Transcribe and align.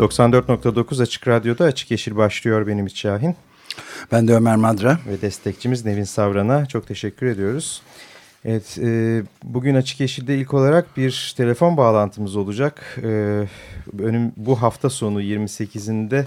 ...94.9 0.00 1.02
Açık 1.02 1.28
Radyo'da 1.28 1.64
Açık 1.64 1.90
Yeşil 1.90 2.16
başlıyor 2.16 2.66
benim 2.66 2.86
İç 2.86 2.98
Şahin. 2.98 3.36
Ben 4.12 4.28
de 4.28 4.34
Ömer 4.34 4.56
Madra. 4.56 4.98
Ve 5.08 5.20
destekçimiz 5.22 5.84
Nevin 5.84 6.04
Savran'a 6.04 6.66
çok 6.66 6.86
teşekkür 6.86 7.26
ediyoruz. 7.26 7.82
Evet, 8.44 8.78
e, 8.82 9.22
bugün 9.44 9.74
Açık 9.74 10.00
Yeşil'de 10.00 10.38
ilk 10.38 10.54
olarak 10.54 10.96
bir 10.96 11.34
telefon 11.36 11.76
bağlantımız 11.76 12.36
olacak. 12.36 12.98
E, 13.02 13.08
önüm, 13.98 14.32
bu 14.36 14.62
hafta 14.62 14.90
sonu 14.90 15.22
28'inde 15.22 16.24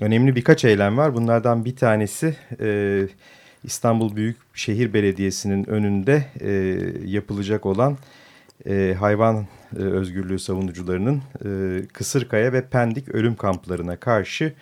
önemli 0.00 0.36
birkaç 0.36 0.64
eylem 0.64 0.98
var. 0.98 1.14
Bunlardan 1.14 1.64
bir 1.64 1.76
tanesi 1.76 2.36
e, 2.60 3.00
İstanbul 3.64 4.16
Büyükşehir 4.16 4.92
Belediyesi'nin 4.92 5.70
önünde 5.70 6.24
e, 6.40 6.50
yapılacak 7.04 7.66
olan 7.66 7.98
e, 8.66 8.94
hayvan 9.00 9.46
e, 9.76 9.82
özgürlüğü 9.82 10.38
savunucularının 10.38 11.22
e, 11.44 11.48
Kısırkaya 11.86 12.52
ve 12.52 12.68
Pendik 12.68 13.08
ölüm 13.08 13.36
kamplarına 13.36 13.96
karşı 13.96 14.52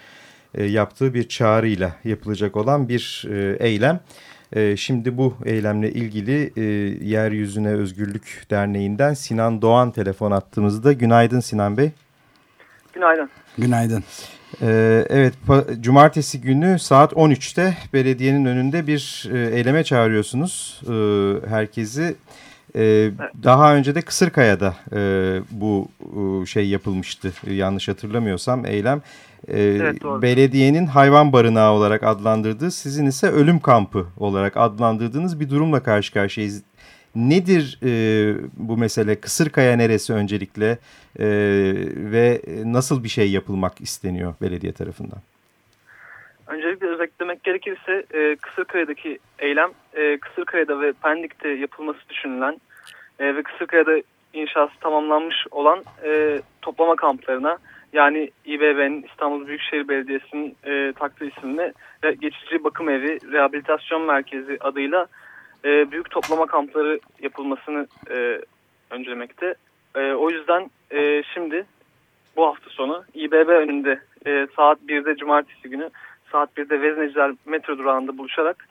e, 0.54 0.64
yaptığı 0.64 1.14
bir 1.14 1.28
çağrıyla 1.28 1.96
yapılacak 2.04 2.56
olan 2.56 2.88
bir 2.88 3.24
e, 3.30 3.56
eylem. 3.66 4.00
E, 4.52 4.76
şimdi 4.76 5.16
bu 5.16 5.36
eylemle 5.44 5.92
ilgili 5.92 6.52
e, 6.56 6.62
Yeryüzüne 7.08 7.68
Özgürlük 7.68 8.46
Derneği'nden 8.50 9.14
Sinan 9.14 9.62
Doğan 9.62 9.90
telefon 9.90 10.30
attığımızda. 10.30 10.92
Günaydın 10.92 11.40
Sinan 11.40 11.76
Bey. 11.76 11.90
Günaydın. 12.92 13.30
Günaydın. 13.58 14.04
Ee, 14.62 15.06
evet, 15.10 15.34
cumartesi 15.80 16.40
günü 16.40 16.78
saat 16.78 17.12
13'te 17.12 17.76
belediyenin 17.92 18.44
önünde 18.44 18.86
bir 18.86 19.30
e, 19.32 19.56
eyleme 19.56 19.84
çağırıyorsunuz 19.84 20.82
e, 20.86 20.92
herkesi. 21.48 22.14
E, 22.74 22.82
evet. 22.82 23.30
Daha 23.42 23.74
önce 23.74 23.94
de 23.94 24.02
Kısırkaya'da 24.02 24.76
e, 24.92 24.98
bu 25.50 25.88
e, 26.00 26.46
şey 26.46 26.68
yapılmıştı 26.68 27.32
yanlış 27.50 27.88
hatırlamıyorsam 27.88 28.66
eylem. 28.66 29.02
E, 29.48 29.62
evet, 29.62 30.02
belediyenin 30.04 30.86
hayvan 30.86 31.32
barınağı 31.32 31.72
olarak 31.72 32.02
adlandırdığı 32.02 32.70
sizin 32.70 33.06
ise 33.06 33.26
ölüm 33.28 33.60
kampı 33.60 34.06
olarak 34.16 34.56
adlandırdığınız 34.56 35.40
bir 35.40 35.50
durumla 35.50 35.82
karşı 35.82 36.12
karşıyayız. 36.12 36.62
Nedir 37.14 37.78
e, 37.82 38.34
bu 38.56 38.76
mesele? 38.76 39.20
Kısırkaya 39.20 39.76
neresi 39.76 40.12
öncelikle 40.12 40.78
e, 41.18 41.26
ve 41.96 42.42
nasıl 42.64 43.04
bir 43.04 43.08
şey 43.08 43.30
yapılmak 43.30 43.80
isteniyor 43.80 44.34
belediye 44.42 44.72
tarafından? 44.72 45.22
Öncelikle 46.46 46.86
özetlemek 46.86 47.44
gerekirse 47.44 48.04
e, 48.14 48.36
Kısırkaya'daki 48.36 49.18
eylem 49.38 49.70
e, 49.94 50.18
Kısırkaya'da 50.18 50.80
ve 50.80 50.92
Pendik'te 50.92 51.48
yapılması 51.48 52.08
düşünülen 52.08 52.60
e, 53.18 53.36
ve 53.36 53.42
Kısırkaya'da 53.42 54.02
inşası 54.32 54.72
tamamlanmış 54.80 55.36
olan 55.50 55.82
e, 56.04 56.40
toplama 56.62 56.96
kamplarına 56.96 57.58
yani 57.92 58.30
İBB'nin 58.44 59.02
İstanbul 59.02 59.46
Büyükşehir 59.46 59.88
Belediyesi'nin 59.88 60.56
e, 60.64 60.92
takdir 60.92 61.32
isimli 61.36 61.72
geçici 62.20 62.64
bakım 62.64 62.88
evi 62.88 63.18
rehabilitasyon 63.32 64.02
merkezi 64.02 64.56
adıyla 64.60 65.06
e, 65.64 65.90
büyük 65.90 66.10
toplama 66.10 66.46
kampları 66.46 67.00
yapılmasını 67.22 67.86
e, 68.10 68.40
öncelemekte. 68.90 69.54
E, 69.96 70.12
o 70.12 70.30
yüzden 70.30 70.70
e, 70.90 71.22
şimdi 71.34 71.66
bu 72.36 72.46
hafta 72.46 72.70
sonu 72.70 73.04
İBB 73.14 73.48
önünde 73.48 74.00
e, 74.26 74.46
saat 74.56 74.78
1'de 74.88 75.16
cumartesi 75.16 75.70
günü 75.70 75.90
saat 76.32 76.56
1'de 76.56 76.82
Vezneciler 76.82 77.32
metro 77.46 77.78
durağında 77.78 78.18
buluşarak 78.18 78.68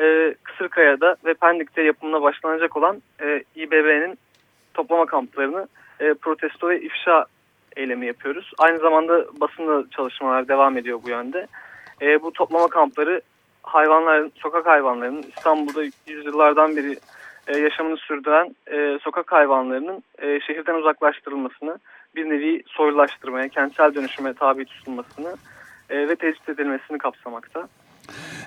e, 0.00 0.34
Kısırkaya'da 0.42 1.16
ve 1.24 1.34
Pendik'te 1.34 1.82
yapımına 1.82 2.22
başlanacak 2.22 2.76
olan 2.76 3.02
e, 3.20 3.42
İBB'nin 3.56 4.18
toplama 4.74 5.06
kamplarını 5.06 5.68
e, 6.00 6.14
protesto 6.14 6.68
ve 6.68 6.80
ifşa 6.80 7.26
eylemi 7.76 8.06
yapıyoruz. 8.06 8.52
Aynı 8.58 8.78
zamanda 8.78 9.40
basında 9.40 9.90
çalışmalar 9.90 10.48
devam 10.48 10.78
ediyor 10.78 11.00
bu 11.04 11.10
yönde. 11.10 11.46
E, 12.02 12.22
bu 12.22 12.32
toplama 12.32 12.68
kampları 12.68 13.20
hayvanlar, 13.62 14.30
sokak 14.34 14.66
hayvanlarının 14.66 15.22
İstanbul'da 15.36 15.82
yüzyıllardan 16.06 16.76
beri 16.76 16.96
e, 17.46 17.58
yaşamını 17.58 17.96
sürdüren 17.96 18.56
e, 18.72 18.98
sokak 19.02 19.32
hayvanlarının 19.32 20.02
e, 20.18 20.40
şehirden 20.40 20.74
uzaklaştırılmasını, 20.74 21.78
bir 22.16 22.24
nevi 22.30 22.62
soylulaştırmaya, 22.66 23.48
kentsel 23.48 23.94
dönüşüme 23.94 24.34
tabi 24.34 24.64
tutulmasını 24.64 25.36
e, 25.90 26.08
ve 26.08 26.16
tecrit 26.16 26.48
edilmesini 26.48 26.98
kapsamakta. 26.98 27.68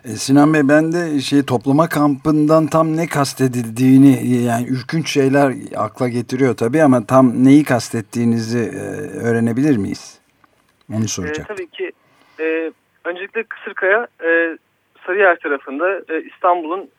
E, 0.05 0.07
Sinan 0.07 0.53
Bey 0.53 0.61
ben 0.69 0.91
de 0.91 1.19
şey 1.19 1.45
toplama 1.45 1.89
kampından 1.89 2.67
tam 2.67 2.97
ne 2.97 3.07
kastedildiğini 3.07 4.27
yani 4.45 4.67
ürkünç 4.67 5.09
şeyler 5.09 5.53
akla 5.77 6.07
getiriyor 6.07 6.55
tabii 6.55 6.83
ama 6.83 7.05
tam 7.05 7.45
neyi 7.45 7.63
kastettiğinizi 7.63 8.59
e, 8.59 8.81
öğrenebilir 9.27 9.77
miyiz? 9.77 10.19
Onu 10.94 11.07
soracağım. 11.07 11.47
E, 11.51 11.53
tabii 11.53 11.67
ki. 11.67 11.91
E, 12.39 12.72
öncelikle 13.05 13.44
Kısırkaya 13.44 14.07
e, 14.23 14.57
Sarıyer 15.06 15.39
tarafında 15.39 16.01
e, 16.09 16.21
İstanbul'un 16.21 16.89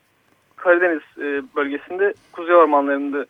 Karadeniz 0.55 1.01
e, 1.17 1.55
bölgesinde 1.55 2.13
kuzey 2.31 2.55
ormanlarında 2.55 3.25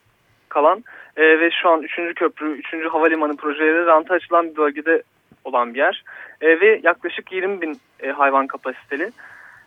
kalan 0.50 0.84
e, 1.18 1.40
ve 1.40 1.50
şu 1.62 1.70
an 1.70 1.82
3. 1.82 2.16
köprü, 2.16 2.52
3. 2.52 2.66
havalimanı 2.92 3.38
projeleri 3.38 3.86
ranta 3.86 4.14
açılan 4.14 4.50
bir 4.50 4.56
bölgede 4.56 5.04
olan 5.46 5.74
bir 5.74 5.80
yer. 5.80 6.04
E, 6.42 6.60
ve 6.60 6.82
yaklaşık 6.84 7.32
20 7.32 7.62
bin 7.62 7.80
e, 8.00 8.10
hayvan 8.12 8.48
kapasiteli. 8.48 9.12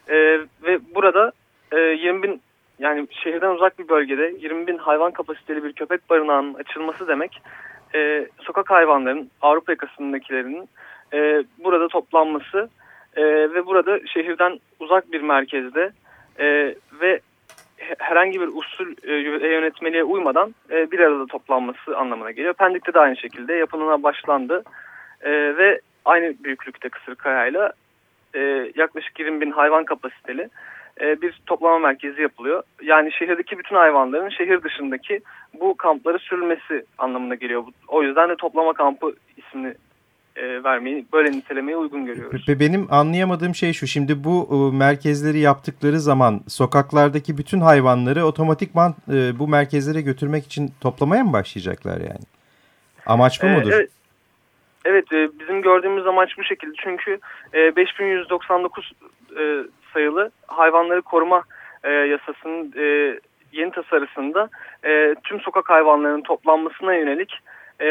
E, 0.08 0.16
ve 0.62 0.78
burada 0.94 1.32
e, 1.72 1.78
20 1.78 2.22
bin 2.22 2.42
yani 2.78 3.06
şehirden 3.10 3.50
uzak 3.50 3.78
bir 3.78 3.88
bölgede 3.88 4.34
20 4.40 4.66
bin 4.66 4.78
hayvan 4.78 5.10
kapasiteli 5.10 5.64
bir 5.64 5.72
köpek 5.72 6.10
barınağının 6.10 6.54
açılması 6.54 7.08
demek 7.08 7.42
e, 7.94 8.28
sokak 8.40 8.70
hayvanların 8.70 9.30
Avrupa 9.42 9.72
yakasındakilerinin 9.72 10.68
e, 11.12 11.44
burada 11.64 11.88
toplanması 11.88 12.68
e, 13.16 13.22
ve 13.24 13.66
burada 13.66 14.06
şehirden 14.06 14.60
uzak 14.80 15.12
bir 15.12 15.20
merkezde 15.20 15.92
e, 16.38 16.74
ve 17.00 17.20
herhangi 17.98 18.40
bir 18.40 18.48
usul 18.48 18.94
e, 19.02 19.12
yönetmeliğe 19.48 20.04
uymadan 20.04 20.54
e, 20.70 20.90
bir 20.90 20.98
arada 20.98 21.26
toplanması 21.26 21.96
anlamına 21.96 22.30
geliyor. 22.30 22.54
Pendik'te 22.54 22.94
de 22.94 23.00
aynı 23.00 23.16
şekilde 23.16 23.54
yapımına 23.54 24.02
başlandı 24.02 24.64
e, 25.24 25.30
ve 25.30 25.80
aynı 26.04 26.34
büyüklükte 26.44 26.88
Kısırkaya'yla 26.88 27.72
e, 28.34 28.40
yaklaşık 28.76 29.18
20 29.18 29.40
bin 29.40 29.50
hayvan 29.50 29.84
kapasiteli 29.84 30.48
e, 31.00 31.22
bir 31.22 31.40
toplama 31.46 31.78
merkezi 31.78 32.22
yapılıyor. 32.22 32.62
Yani 32.82 33.12
şehirdeki 33.12 33.58
bütün 33.58 33.76
hayvanların 33.76 34.28
şehir 34.28 34.62
dışındaki 34.62 35.20
bu 35.60 35.76
kampları 35.76 36.18
sürülmesi 36.18 36.84
anlamına 36.98 37.34
geliyor. 37.34 37.64
O 37.88 38.02
yüzden 38.02 38.28
de 38.28 38.36
toplama 38.36 38.72
kampı 38.72 39.14
ismini 39.36 39.74
e, 40.36 40.64
vermeyi, 40.64 41.06
böyle 41.12 41.32
nitelemeye 41.32 41.76
uygun 41.76 42.06
görüyoruz. 42.06 42.46
Benim 42.48 42.86
anlayamadığım 42.90 43.54
şey 43.54 43.72
şu. 43.72 43.86
Şimdi 43.86 44.24
bu 44.24 44.48
e, 44.52 44.76
merkezleri 44.76 45.38
yaptıkları 45.38 46.00
zaman 46.00 46.40
sokaklardaki 46.48 47.38
bütün 47.38 47.60
hayvanları 47.60 48.24
otomatikman 48.24 48.94
e, 49.12 49.38
bu 49.38 49.48
merkezlere 49.48 50.00
götürmek 50.00 50.44
için 50.44 50.72
toplamaya 50.80 51.24
mı 51.24 51.32
başlayacaklar 51.32 52.00
yani? 52.00 52.24
Amaç 53.06 53.42
bu 53.42 53.46
mudur? 53.46 53.72
Evet. 53.72 53.90
Evet 54.84 55.04
bizim 55.10 55.62
gördüğümüz 55.62 56.06
amaç 56.06 56.38
bu 56.38 56.44
şekilde. 56.44 56.72
Çünkü 56.76 57.18
5199 57.54 58.92
sayılı 59.92 60.30
hayvanları 60.46 61.02
koruma 61.02 61.42
yasasının 61.84 62.72
yeni 63.52 63.70
tasarısında 63.70 64.48
tüm 65.24 65.40
sokak 65.40 65.70
hayvanlarının 65.70 66.22
toplanmasına 66.22 66.94
yönelik 66.94 67.38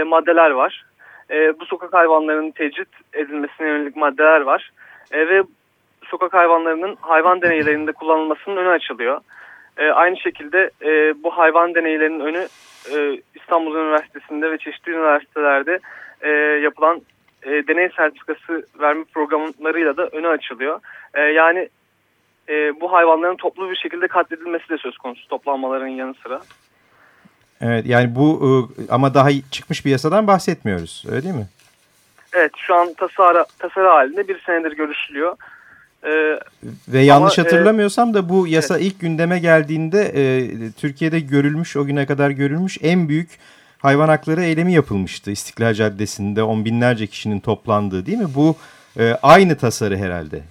maddeler 0.05 0.51
var 0.51 0.83
e, 1.31 1.59
bu 1.59 1.65
sokak 1.65 1.93
hayvanlarının 1.93 2.51
tecrit 2.51 2.87
edilmesine 3.13 3.67
yönelik 3.67 3.95
maddeler 3.95 4.41
var. 4.41 4.71
E, 5.11 5.27
ve 5.27 5.43
sokak 6.03 6.33
hayvanlarının 6.33 6.97
hayvan 7.01 7.41
deneylerinde 7.41 7.91
kullanılmasının 7.91 8.57
önü 8.57 8.69
açılıyor. 8.69 9.21
E, 9.77 9.85
aynı 9.85 10.17
şekilde 10.17 10.69
e, 10.81 11.23
bu 11.23 11.37
hayvan 11.37 11.75
deneylerinin 11.75 12.19
önü 12.19 12.47
e, 12.95 13.21
İstanbul 13.35 13.75
Üniversitesi'nde 13.75 14.51
ve 14.51 14.57
çeşitli 14.57 14.91
üniversitelerde 14.91 15.79
e, 16.21 16.29
yapılan 16.63 17.01
e, 17.43 17.49
deney 17.49 17.89
sertifikası 17.89 18.67
verme 18.79 19.03
programlarıyla 19.03 19.97
da 19.97 20.07
önü 20.07 20.27
açılıyor. 20.27 20.79
E, 21.13 21.21
yani 21.21 21.69
e, 22.49 22.81
bu 22.81 22.91
hayvanların 22.91 23.35
toplu 23.35 23.71
bir 23.71 23.75
şekilde 23.75 24.07
katledilmesi 24.07 24.69
de 24.69 24.77
söz 24.77 24.97
konusu 24.97 25.27
toplanmaların 25.27 25.87
yanı 25.87 26.13
sıra. 26.13 26.41
Evet 27.61 27.85
yani 27.85 28.15
bu 28.15 28.39
ıı, 28.43 28.85
ama 28.89 29.13
daha 29.13 29.29
çıkmış 29.51 29.85
bir 29.85 29.91
yasadan 29.91 30.27
bahsetmiyoruz 30.27 31.05
öyle 31.11 31.23
değil 31.23 31.35
mi? 31.35 31.47
Evet 32.33 32.51
şu 32.57 32.75
an 32.75 32.93
tasarı, 32.93 33.45
tasarı 33.59 33.87
halinde 33.87 34.27
bir 34.27 34.39
senedir 34.39 34.71
görüşülüyor. 34.71 35.37
Ee, 36.05 36.39
Ve 36.87 36.99
yanlış 36.99 37.39
ama, 37.39 37.47
e, 37.47 37.51
hatırlamıyorsam 37.51 38.13
da 38.13 38.29
bu 38.29 38.47
yasa 38.47 38.77
evet. 38.77 38.85
ilk 38.85 38.99
gündeme 38.99 39.39
geldiğinde 39.39 40.01
e, 40.15 40.23
Türkiye'de 40.71 41.19
görülmüş 41.19 41.77
o 41.77 41.85
güne 41.85 42.05
kadar 42.05 42.29
görülmüş 42.29 42.77
en 42.81 43.09
büyük 43.09 43.29
hayvan 43.79 44.09
hakları 44.09 44.43
eylemi 44.43 44.73
yapılmıştı. 44.73 45.31
İstiklal 45.31 45.73
Caddesi'nde 45.73 46.43
on 46.43 46.65
binlerce 46.65 47.07
kişinin 47.07 47.39
toplandığı 47.39 48.05
değil 48.05 48.17
mi? 48.17 48.29
Bu 48.35 48.55
e, 48.99 49.13
aynı 49.23 49.57
tasarı 49.57 49.97
herhalde. 49.97 50.41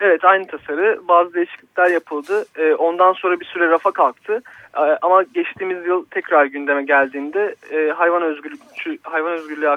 Evet 0.00 0.24
aynı 0.24 0.46
tasarı. 0.46 1.00
Bazı 1.08 1.34
değişiklikler 1.34 1.90
yapıldı. 1.90 2.44
E, 2.58 2.74
ondan 2.74 3.12
sonra 3.12 3.40
bir 3.40 3.44
süre 3.44 3.68
rafa 3.68 3.90
kalktı. 3.90 4.42
E, 4.76 4.80
ama 5.02 5.22
geçtiğimiz 5.22 5.86
yıl 5.86 6.04
tekrar 6.10 6.46
gündeme 6.46 6.82
geldiğinde 6.82 7.54
e, 7.70 7.90
hayvan 7.90 8.22
özgürlükçü 8.22 8.98
hayvan 9.02 9.32
özgürlüğü 9.32 9.68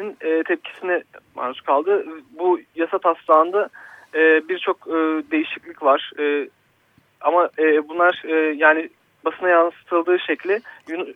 aktivistlerinin 0.00 0.16
e, 0.20 0.42
tepkisine 0.42 1.02
maruz 1.34 1.60
kaldı. 1.60 2.06
Bu 2.38 2.60
yasa 2.74 2.98
taslağında 2.98 3.68
e, 4.14 4.48
birçok 4.48 4.76
e, 4.86 5.30
değişiklik 5.30 5.82
var. 5.82 6.12
E, 6.18 6.48
ama 7.20 7.50
e, 7.58 7.88
bunlar 7.88 8.22
e, 8.24 8.34
yani 8.56 8.90
basına 9.24 9.48
yansıtıldığı 9.48 10.18
şekli 10.18 10.60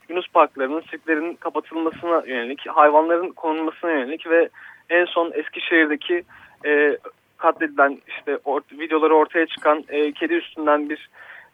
Yunus 0.09 0.29
parklarının, 0.29 0.81
sirklerin 0.91 1.35
kapatılmasına 1.35 2.23
yönelik, 2.27 2.69
hayvanların 2.69 3.31
konulmasına 3.31 3.91
yönelik 3.91 4.27
ve 4.27 4.49
en 4.91 5.05
son 5.05 5.33
Eskişehir'deki 5.35 6.23
e, 6.67 6.99
katledilen 7.37 7.99
işte 8.09 8.39
ort 8.45 8.73
videoları 8.73 9.15
ortaya 9.15 9.47
çıkan 9.47 9.85
e, 9.89 10.13
kedi 10.13 10.35
üstünden 10.35 10.91
bir 10.91 11.09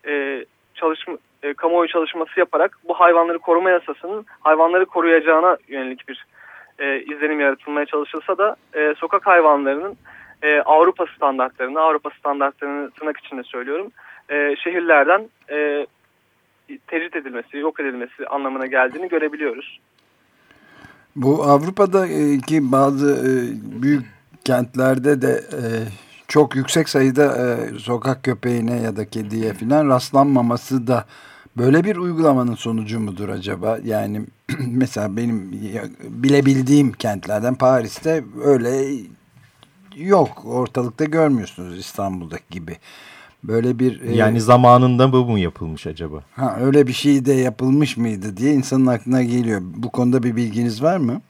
e, 0.06 0.44
çalışma 0.74 1.18
e, 1.42 1.54
kamuoyu 1.54 1.88
çalışması 1.88 2.40
yaparak 2.40 2.78
bu 2.88 2.94
hayvanları 2.94 3.38
koruma 3.38 3.70
yasasının 3.70 4.26
hayvanları 4.40 4.86
koruyacağına 4.86 5.56
yönelik 5.68 6.08
bir 6.08 6.26
e, 6.80 7.02
izlenim 7.02 7.40
yaratılmaya 7.40 7.86
çalışılsa 7.86 8.38
da 8.38 8.56
e, 8.74 8.94
sokak 8.98 9.26
hayvanlarının 9.26 9.96
e, 10.42 10.60
Avrupa 10.60 11.04
standartlarını, 11.16 11.80
Avrupa 11.80 12.10
standartlarını 12.18 12.90
tırnak 12.90 13.16
içinde 13.18 13.42
söylüyorum, 13.42 13.90
e, 14.30 14.56
şehirlerden 14.56 15.28
e, 15.50 15.86
tecrit 16.86 17.16
edilmesi, 17.16 17.56
yok 17.56 17.80
edilmesi 17.80 18.26
anlamına 18.26 18.66
geldiğini 18.66 19.08
görebiliyoruz. 19.08 19.80
Bu 21.16 21.42
Avrupa'daki 21.42 22.72
bazı 22.72 23.10
e, 23.10 23.30
büyük 23.82 24.02
kentlerde 24.44 25.22
de 25.22 25.32
e, 25.32 25.62
çok 26.28 26.56
yüksek 26.56 26.88
sayıda 26.88 27.24
e, 27.24 27.78
sokak 27.78 28.24
köpeğine 28.24 28.82
ya 28.82 28.96
da 28.96 29.04
kediye 29.04 29.52
falan 29.52 29.88
rastlanmaması 29.88 30.86
da 30.86 31.04
böyle 31.56 31.84
bir 31.84 31.96
uygulamanın 31.96 32.54
sonucu 32.54 33.00
mudur 33.00 33.28
acaba? 33.28 33.78
Yani 33.84 34.20
mesela 34.66 35.16
benim 35.16 35.52
bilebildiğim 36.02 36.92
kentlerden 36.92 37.54
Paris'te 37.54 38.24
öyle 38.44 38.70
yok 39.96 40.44
ortalıkta 40.44 41.04
görmüyorsunuz 41.04 41.78
İstanbul'daki 41.78 42.50
gibi. 42.50 42.76
Böyle 43.44 43.78
bir 43.78 44.00
e, 44.00 44.12
yani 44.12 44.36
e, 44.36 44.40
zamanında 44.40 45.12
bu 45.12 45.24
mu 45.24 45.38
yapılmış 45.38 45.86
acaba? 45.86 46.16
Ha 46.36 46.56
öyle 46.60 46.86
bir 46.86 46.92
şey 46.92 47.24
de 47.24 47.32
yapılmış 47.32 47.96
mıydı 47.96 48.36
diye 48.36 48.52
insanın 48.52 48.86
aklına 48.86 49.22
geliyor. 49.22 49.60
Bu 49.62 49.90
konuda 49.92 50.22
bir 50.22 50.36
bilginiz 50.36 50.82
var 50.82 50.96
mı? 50.96 51.20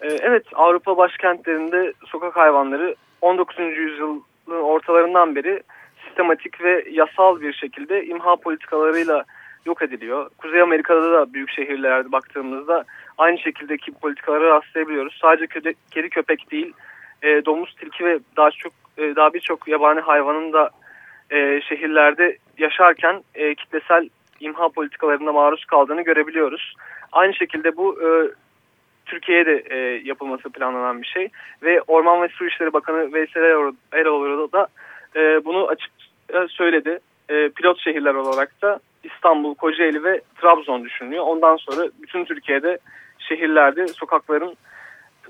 E, 0.00 0.08
evet 0.08 0.44
Avrupa 0.54 0.96
başkentlerinde 0.96 1.92
sokak 2.06 2.36
hayvanları 2.36 2.96
19. 3.20 3.58
yüzyılın 3.58 4.22
ortalarından 4.48 5.36
beri 5.36 5.62
sistematik 6.14 6.60
ve 6.60 6.84
yasal 6.90 7.40
bir 7.40 7.52
şekilde 7.52 8.06
imha 8.06 8.36
politikalarıyla 8.36 9.24
yok 9.66 9.82
ediliyor. 9.82 10.30
Kuzey 10.38 10.60
Amerika'da 10.60 11.12
da 11.12 11.32
büyük 11.32 11.50
şehirlerde 11.50 12.12
baktığımızda 12.12 12.84
aynı 13.18 13.38
şekildeki 13.38 13.92
politikalara 13.92 14.50
rastlayabiliyoruz. 14.50 15.18
Sadece 15.20 15.46
kedi 15.90 16.08
köpek 16.08 16.50
değil, 16.50 16.72
e, 17.22 17.44
domuz, 17.44 17.74
tilki 17.74 18.04
ve 18.04 18.18
daha 18.36 18.50
çok 18.50 18.72
e, 18.98 19.16
daha 19.16 19.34
birçok 19.34 19.68
yabani 19.68 20.00
hayvanın 20.00 20.52
da 20.52 20.70
e, 21.30 21.60
şehirlerde 21.60 22.36
yaşarken 22.58 23.22
e, 23.34 23.54
kitlesel 23.54 24.08
imha 24.40 24.68
politikalarına 24.68 25.32
maruz 25.32 25.64
kaldığını 25.64 26.02
görebiliyoruz. 26.02 26.74
Aynı 27.12 27.34
şekilde 27.34 27.76
bu 27.76 28.02
e, 28.02 28.08
Türkiye'de 29.06 29.64
e, 29.70 29.76
yapılması 30.04 30.50
planlanan 30.50 31.02
bir 31.02 31.06
şey 31.06 31.28
ve 31.62 31.82
Orman 31.82 32.22
ve 32.22 32.28
Su 32.28 32.46
İşleri 32.46 32.72
Bakanı 32.72 33.12
Veysel 33.12 33.42
Eroğlu 33.92 34.52
da 34.52 34.68
e, 35.16 35.44
bunu 35.44 35.68
açık 35.68 36.03
söyledi. 36.48 36.98
E, 37.28 37.48
pilot 37.48 37.80
şehirler 37.80 38.14
olarak 38.14 38.62
da 38.62 38.80
İstanbul, 39.04 39.54
Kocaeli 39.54 40.04
ve 40.04 40.20
Trabzon 40.40 40.84
düşünülüyor. 40.84 41.24
Ondan 41.26 41.56
sonra 41.56 41.88
bütün 42.02 42.24
Türkiye'de 42.24 42.78
şehirlerde 43.18 43.88
sokakların 43.88 44.56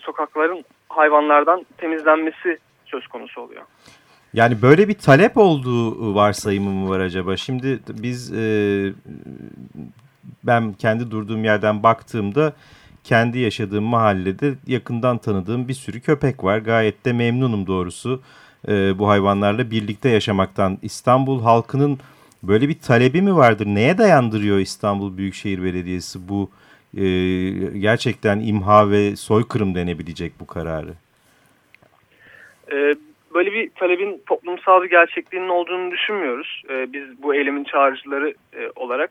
sokakların 0.00 0.64
hayvanlardan 0.88 1.66
temizlenmesi 1.78 2.58
söz 2.86 3.06
konusu 3.06 3.40
oluyor. 3.40 3.62
Yani 4.32 4.62
böyle 4.62 4.88
bir 4.88 4.94
talep 4.94 5.36
olduğu 5.36 6.14
varsayımı 6.14 6.70
mı 6.70 6.90
var 6.90 7.00
acaba? 7.00 7.36
Şimdi 7.36 7.80
biz 7.88 8.32
e, 8.32 8.92
ben 10.44 10.72
kendi 10.72 11.10
durduğum 11.10 11.44
yerden 11.44 11.82
baktığımda 11.82 12.52
kendi 13.04 13.38
yaşadığım 13.38 13.84
mahallede 13.84 14.54
yakından 14.66 15.18
tanıdığım 15.18 15.68
bir 15.68 15.74
sürü 15.74 16.00
köpek 16.00 16.44
var. 16.44 16.58
Gayet 16.58 17.04
de 17.04 17.12
memnunum 17.12 17.66
doğrusu 17.66 18.22
e, 18.68 18.98
bu 18.98 19.08
hayvanlarla 19.08 19.70
birlikte 19.70 20.08
yaşamaktan. 20.08 20.78
İstanbul 20.82 21.42
halkının 21.42 21.98
böyle 22.42 22.68
bir 22.68 22.78
talebi 22.78 23.22
mi 23.22 23.36
vardır? 23.36 23.66
Neye 23.66 23.98
dayandırıyor 23.98 24.58
İstanbul 24.58 25.16
Büyükşehir 25.16 25.62
Belediyesi 25.62 26.28
bu 26.28 26.50
e, 26.96 27.04
gerçekten 27.78 28.40
imha 28.40 28.90
ve 28.90 29.16
soykırım 29.16 29.74
denebilecek 29.74 30.32
bu 30.40 30.46
kararı? 30.46 30.92
E, 32.72 32.94
böyle 33.34 33.52
bir 33.52 33.70
talebin 33.70 34.22
toplumsal 34.26 34.82
bir 34.82 34.90
gerçekliğinin 34.90 35.48
olduğunu 35.48 35.90
düşünmüyoruz. 35.90 36.62
E, 36.70 36.92
biz 36.92 37.22
bu 37.22 37.34
eylemin 37.34 37.64
çağrıcıları 37.64 38.34
e, 38.56 38.70
olarak. 38.76 39.10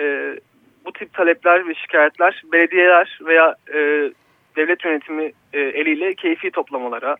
E, 0.00 0.36
bu 0.84 0.92
tip 0.92 1.12
talepler 1.14 1.68
ve 1.68 1.74
şikayetler 1.74 2.42
belediyeler 2.52 3.18
veya 3.24 3.54
e, 3.74 4.10
devlet 4.56 4.84
yönetimi 4.84 5.32
e, 5.52 5.60
eliyle 5.60 6.14
keyfi 6.14 6.50
toplamalara 6.50 7.16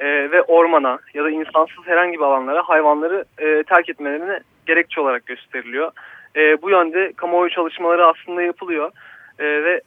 e, 0.00 0.30
ve 0.30 0.42
ormana 0.42 0.98
ya 1.14 1.24
da 1.24 1.30
insansız 1.30 1.86
herhangi 1.86 2.18
bir 2.18 2.24
alanlara 2.24 2.62
hayvanları 2.62 3.24
e, 3.38 3.62
terk 3.62 3.88
etmelerine 3.88 4.40
gerekçe 4.66 5.00
olarak 5.00 5.26
gösteriliyor. 5.26 5.92
E, 6.36 6.62
bu 6.62 6.70
yönde 6.70 7.12
kamuoyu 7.16 7.50
çalışmaları 7.50 8.06
aslında 8.06 8.42
yapılıyor 8.42 8.90
e, 9.38 9.44
ve 9.44 9.80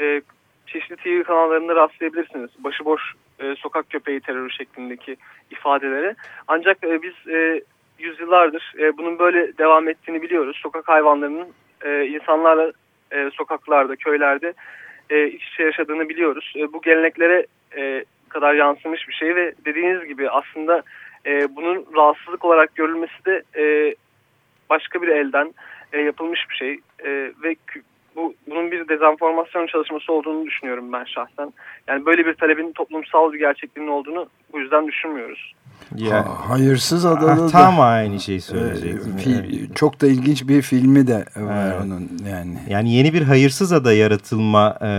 e, 0.00 0.20
çeşitli 0.66 0.96
TV 0.96 1.22
kanallarında 1.22 1.76
rastlayabilirsiniz. 1.76 2.50
Başıboş 2.58 3.02
e, 3.40 3.54
sokak 3.54 3.90
köpeği 3.90 4.20
terörü 4.20 4.50
şeklindeki 4.50 5.16
ifadeleri. 5.50 6.14
Ancak 6.48 6.84
e, 6.84 7.02
biz 7.02 7.34
e, 7.34 7.62
yüzyıllardır 7.98 8.74
e, 8.78 8.98
bunun 8.98 9.18
böyle 9.18 9.58
devam 9.58 9.88
ettiğini 9.88 10.22
biliyoruz. 10.22 10.56
Sokak 10.62 10.88
hayvanlarının 10.88 11.48
e, 11.84 12.06
insanlarla 12.06 12.72
e, 13.12 13.30
sokaklarda, 13.34 13.96
köylerde 13.96 14.52
e, 15.10 15.26
iç 15.26 15.44
içe 15.44 15.62
yaşadığını 15.62 16.08
biliyoruz. 16.08 16.52
E, 16.56 16.72
bu 16.72 16.82
geleneklere 16.82 17.46
e, 17.76 18.04
kadar 18.28 18.54
yansımış 18.54 19.08
bir 19.08 19.14
şey 19.14 19.36
ve 19.36 19.54
dediğiniz 19.64 20.08
gibi 20.08 20.30
aslında 20.30 20.82
e, 21.26 21.56
bunun 21.56 21.86
rahatsızlık 21.96 22.44
olarak 22.44 22.74
görülmesi 22.74 23.24
de 23.26 23.42
e, 23.56 23.94
başka 24.70 25.02
bir 25.02 25.08
elden 25.08 25.54
e, 25.92 26.00
yapılmış 26.00 26.46
bir 26.50 26.54
şey 26.54 26.72
e, 27.04 27.32
ve 27.42 27.56
bu 28.16 28.34
bunun 28.50 28.70
bir 28.70 28.88
dezenformasyon 28.88 29.66
çalışması 29.66 30.12
olduğunu 30.12 30.46
düşünüyorum 30.46 30.92
ben 30.92 31.04
şahsen. 31.04 31.52
Yani 31.88 32.06
böyle 32.06 32.26
bir 32.26 32.34
talebin 32.34 32.72
toplumsal 32.72 33.32
bir 33.32 33.38
gerçekliğinin 33.38 33.92
olduğunu 33.92 34.28
bu 34.52 34.60
yüzden 34.60 34.86
düşünmüyoruz. 34.86 35.54
Ya. 35.96 36.26
Ha, 36.26 36.50
hayırsız 36.50 37.04
adada 37.04 37.44
ah, 37.44 37.50
tam 37.50 37.80
aynı 37.80 38.20
şeyi 38.20 38.40
söyleyecektim. 38.40 39.16
E, 39.26 39.30
yani. 39.30 39.74
Çok 39.74 40.00
da 40.00 40.06
ilginç 40.06 40.48
bir 40.48 40.62
filmi 40.62 41.06
de 41.06 41.24
var 41.36 41.72
evet. 41.72 41.82
onun 41.84 42.10
yani. 42.30 42.58
Yani 42.68 42.94
yeni 42.94 43.12
bir 43.12 43.22
hayırsız 43.22 43.72
ada 43.72 43.92
yaratılma 43.92 44.78
e, 44.82 44.90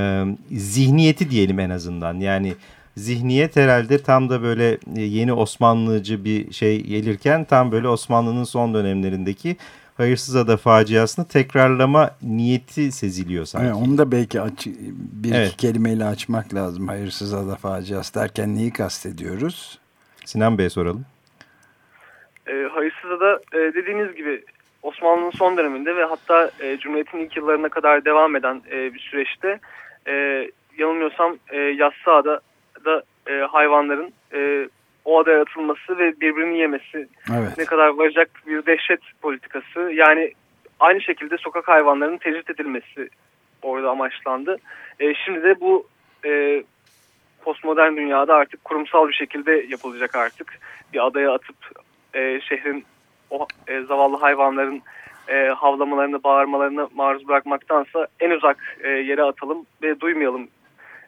zihniyeti 0.52 1.30
diyelim 1.30 1.60
en 1.60 1.70
azından. 1.70 2.14
Yani 2.14 2.54
zihniyet 3.00 3.56
herhalde 3.56 4.04
tam 4.04 4.30
da 4.30 4.42
böyle 4.42 4.78
yeni 4.96 5.34
Osmanlıcı 5.34 6.26
bir 6.26 6.54
şey 6.54 6.82
gelirken 6.82 7.46
tam 7.46 7.72
böyle 7.72 7.88
Osmanlı'nın 7.88 8.44
son 8.44 8.74
dönemlerindeki 8.74 9.58
Hayırsız 9.98 10.36
Ada 10.36 10.58
faciasını 10.58 11.28
tekrarlama 11.28 12.12
niyeti 12.22 12.92
seziliyor 12.92 13.46
sanki. 13.46 13.68
Evet, 13.68 13.76
onu 13.76 13.98
da 13.98 14.12
belki 14.12 14.42
aç, 14.42 14.68
bir 15.24 15.34
evet. 15.34 15.48
iki 15.48 15.58
kelimeyle 15.58 16.06
açmak 16.06 16.54
lazım. 16.54 16.88
Hayırsız 16.88 17.34
Ada 17.34 17.56
faciası 17.56 18.20
derken 18.20 18.56
neyi 18.56 18.74
kastediyoruz? 18.74 19.80
Sinan 20.26 20.58
Bey'e 20.58 20.70
soralım. 20.70 21.06
E, 22.48 22.54
Hayırsız 22.72 23.12
Ada 23.12 23.40
e, 23.54 23.58
dediğiniz 23.58 24.16
gibi 24.16 24.44
Osmanlı'nın 24.84 25.32
son 25.32 25.58
döneminde 25.58 25.96
ve 25.96 26.04
hatta 26.04 26.52
e, 26.60 26.78
Cumhuriyet'in 26.78 27.18
ilk 27.18 27.38
yıllarına 27.38 27.70
kadar 27.70 28.06
devam 28.06 28.36
eden 28.36 28.62
e, 28.72 28.94
bir 28.94 29.00
süreçte 29.00 29.60
e, 30.08 30.14
yanılmıyorsam 30.78 31.38
e, 31.50 31.58
Yassıada'da 32.90 33.04
e, 33.28 33.46
hayvanların 33.46 34.14
e, 34.34 34.70
o 35.06 35.20
adaya 35.20 35.42
atılması 35.42 35.98
ve 35.98 36.22
birbirini 36.22 36.58
yemesi 36.58 37.08
evet. 37.38 37.58
ne 37.58 37.66
kadar 37.66 37.88
varacak 37.88 38.30
bir 38.48 38.66
dehşet 38.66 39.00
politikası. 39.22 39.92
Yani 39.94 40.34
aynı 40.80 41.02
şekilde 41.02 41.38
sokak 41.38 41.68
hayvanlarının 41.68 42.18
tecrit 42.18 42.50
edilmesi 42.50 43.10
orada 43.62 43.90
amaçlandı. 43.90 44.58
E, 45.00 45.14
şimdi 45.14 45.44
de 45.44 45.60
bu 45.60 45.88
e, 46.26 46.64
postmodern 47.44 47.98
dünyada 47.98 48.36
artık 48.36 48.64
kurumsal 48.64 49.08
bir 49.08 49.14
şekilde 49.14 49.66
yapılacak 49.70 50.16
artık. 50.16 50.60
Bir 50.94 51.06
adaya 51.06 51.34
atıp 51.34 51.56
e, 52.14 52.42
şehrin 52.42 52.86
o 53.30 53.48
e, 53.68 53.82
zavallı 53.82 54.18
hayvanların 54.18 54.82
e, 55.28 55.48
havlamalarını, 55.48 56.24
bağırmalarını 56.24 56.88
maruz 56.96 57.28
bırakmaktansa 57.28 58.08
en 58.20 58.30
uzak 58.30 58.78
e, 58.84 58.90
yere 58.90 59.24
atalım 59.24 59.66
ve 59.82 60.00
duymayalım 60.00 60.48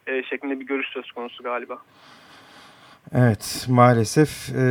e, 0.07 0.23
şeklinde 0.23 0.59
bir 0.59 0.65
görüş 0.65 0.87
söz 0.87 1.11
konusu 1.11 1.43
galiba. 1.43 1.77
Evet 3.15 3.65
maalesef 3.69 4.49
e, 4.49 4.63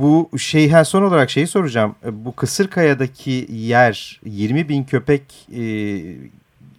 bu 0.00 0.38
şey 0.38 0.70
ha, 0.70 0.84
son 0.84 1.02
olarak 1.02 1.30
şeyi 1.30 1.46
soracağım. 1.46 1.94
Bu 2.12 2.36
Kısırkaya'daki 2.36 3.46
yer 3.50 4.20
20 4.24 4.68
bin 4.68 4.84
köpek 4.84 5.48
e, 5.56 5.62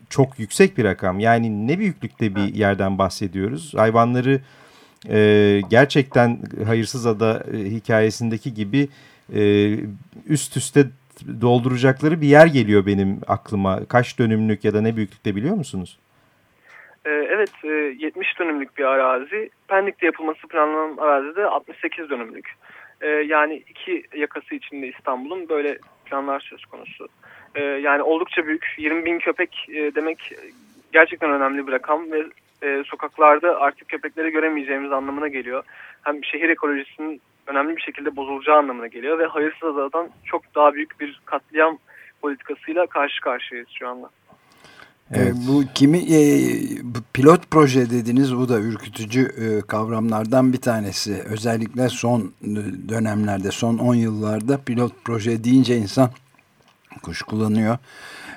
çok 0.10 0.40
yüksek 0.40 0.78
bir 0.78 0.84
rakam. 0.84 1.20
Yani 1.20 1.68
ne 1.68 1.80
büyüklükte 1.80 2.36
bir 2.36 2.56
yerden 2.56 2.98
bahsediyoruz? 2.98 3.74
Hayvanları 3.74 4.42
e, 5.10 5.62
gerçekten 5.70 6.42
Hayırsız 6.66 7.06
Ada 7.06 7.44
e, 7.54 7.58
hikayesindeki 7.58 8.54
gibi 8.54 8.90
e, 9.34 9.72
üst 10.28 10.58
üste 10.58 10.88
dolduracakları 11.42 12.22
bir 12.22 12.28
yer 12.28 12.48
geliyor 12.48 12.86
benim 12.86 13.20
aklıma. 13.28 13.86
Kaç 13.86 14.20
dönümlük 14.20 14.64
ya 14.64 14.74
da 14.74 14.82
ne 14.82 14.96
büyüklükte 14.96 15.36
biliyor 15.36 15.56
musunuz? 15.56 15.98
Ee, 17.08 17.28
evet, 17.30 17.52
70 17.64 18.28
e, 18.28 18.40
dönümlük 18.40 18.78
bir 18.78 18.84
arazi. 18.84 19.50
Pendik'te 19.68 20.06
yapılması 20.06 20.48
planlanan 20.48 20.98
arazide 20.98 21.46
68 21.46 22.10
dönümlük. 22.10 22.50
Ee, 23.02 23.08
yani 23.08 23.64
iki 23.70 24.04
yakası 24.16 24.56
içinde 24.56 24.88
İstanbul'un 24.88 25.50
böyle 25.50 25.78
planlar 26.06 26.40
söz 26.40 26.66
konusu. 26.66 27.08
Ee, 27.56 27.64
yani 27.64 28.02
oldukça 28.04 28.48
büyük. 28.48 28.76
20 28.78 29.06
bin 29.06 29.20
köpek 29.20 29.66
e, 29.70 29.96
demek 29.96 30.34
gerçekten 30.94 31.32
önemli 31.32 31.68
bir 31.68 31.72
rakam 31.72 32.12
ve 32.12 32.24
e, 32.64 32.84
sokaklarda 32.84 33.60
artık 33.60 33.90
köpekleri 33.90 34.32
göremeyeceğimiz 34.32 34.92
anlamına 34.92 35.28
geliyor. 35.28 35.64
Hem 36.04 36.24
şehir 36.24 36.50
ekolojisinin 36.50 37.22
önemli 37.48 37.76
bir 37.76 37.82
şekilde 37.82 38.16
bozulacağı 38.16 38.58
anlamına 38.58 38.88
geliyor 38.88 39.20
ve 39.20 39.26
hayırsız 39.26 39.64
adadan 39.64 40.10
çok 40.26 40.56
daha 40.56 40.74
büyük 40.74 41.00
bir 41.00 41.22
katliam 41.26 41.78
politikasıyla 42.22 42.88
karşı 42.88 43.22
karşıyayız 43.22 43.70
şu 43.80 43.88
anda. 43.88 44.10
Ee, 45.12 45.20
evet. 45.20 45.36
Bu 45.48 45.64
kimi 45.76 45.98
e, 45.98 46.20
pilot 47.14 47.52
proje 47.52 47.90
dediniz 47.90 48.36
bu 48.36 48.50
da 48.50 48.60
ürkütücü 48.60 49.22
e, 49.22 49.62
kavramlardan 49.62 50.54
bir 50.54 50.58
tanesi. 50.58 51.14
Özellikle 51.14 51.90
son 51.90 52.34
dönemlerde 52.90 53.52
son 53.52 53.78
10 53.78 53.96
yıllarda 53.96 54.58
pilot 54.58 54.94
proje 55.04 55.44
deyince 55.44 55.78
insan 55.78 56.10
kuşkulanıyor. 57.04 57.78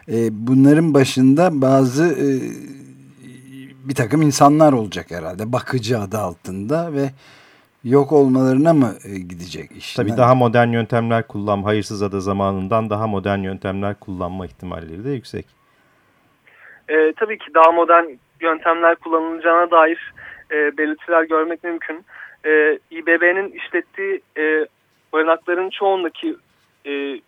E, 0.09 0.47
bunların 0.47 0.95
başında 0.95 1.61
bazı 1.61 2.05
e, 2.05 2.29
bir 3.89 3.95
takım 3.95 4.23
insanlar 4.23 4.73
olacak 4.73 5.11
herhalde 5.11 5.53
bakıcı 5.53 6.00
adı 6.00 6.19
altında 6.19 6.93
ve 6.93 7.11
yok 7.85 8.12
olmalarına 8.12 8.73
mı 8.73 8.95
e, 9.05 9.19
gidecek 9.19 9.73
iş? 9.73 9.95
Tabii 9.95 10.17
daha 10.17 10.35
modern 10.35 10.69
yöntemler 10.69 11.27
kullan, 11.27 11.62
hayırsız 11.62 12.03
ada 12.03 12.21
zamanından 12.21 12.91
daha 12.91 13.07
modern 13.07 13.39
yöntemler 13.39 13.95
kullanma 13.95 14.47
ihtimalleri 14.47 15.05
de 15.05 15.11
yüksek. 15.11 15.60
E, 16.90 17.12
tabii 17.12 17.38
ki 17.38 17.54
daha 17.54 17.73
modern 17.73 18.04
yöntemler 18.40 18.94
kullanılacağına 18.94 19.70
dair 19.70 20.12
e, 20.50 20.78
belirtiler 20.78 21.23
görmek 21.23 21.64
mümkün. 21.64 22.04
E, 22.47 22.78
İBB'nin 22.90 23.52
işlettiği 23.52 24.20
e, 24.38 24.66
barınakların 25.12 25.70
çoğundaki 25.70 26.37
e, 26.87 27.20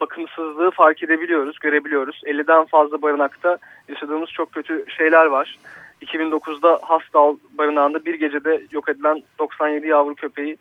bakımsızlığı 0.00 0.70
fark 0.70 1.02
edebiliyoruz, 1.02 1.58
görebiliyoruz. 1.58 2.20
50'den 2.24 2.64
fazla 2.64 3.02
barınakta 3.02 3.58
yaşadığımız 3.88 4.30
çok 4.30 4.52
kötü 4.52 4.84
şeyler 4.96 5.26
var. 5.26 5.58
2009'da 6.02 6.80
Hasdal 6.82 7.36
barınağında 7.58 8.04
bir 8.04 8.14
gecede 8.14 8.62
yok 8.70 8.88
edilen 8.88 9.22
97 9.38 9.86
yavru 9.86 10.14
köpeği 10.14 10.56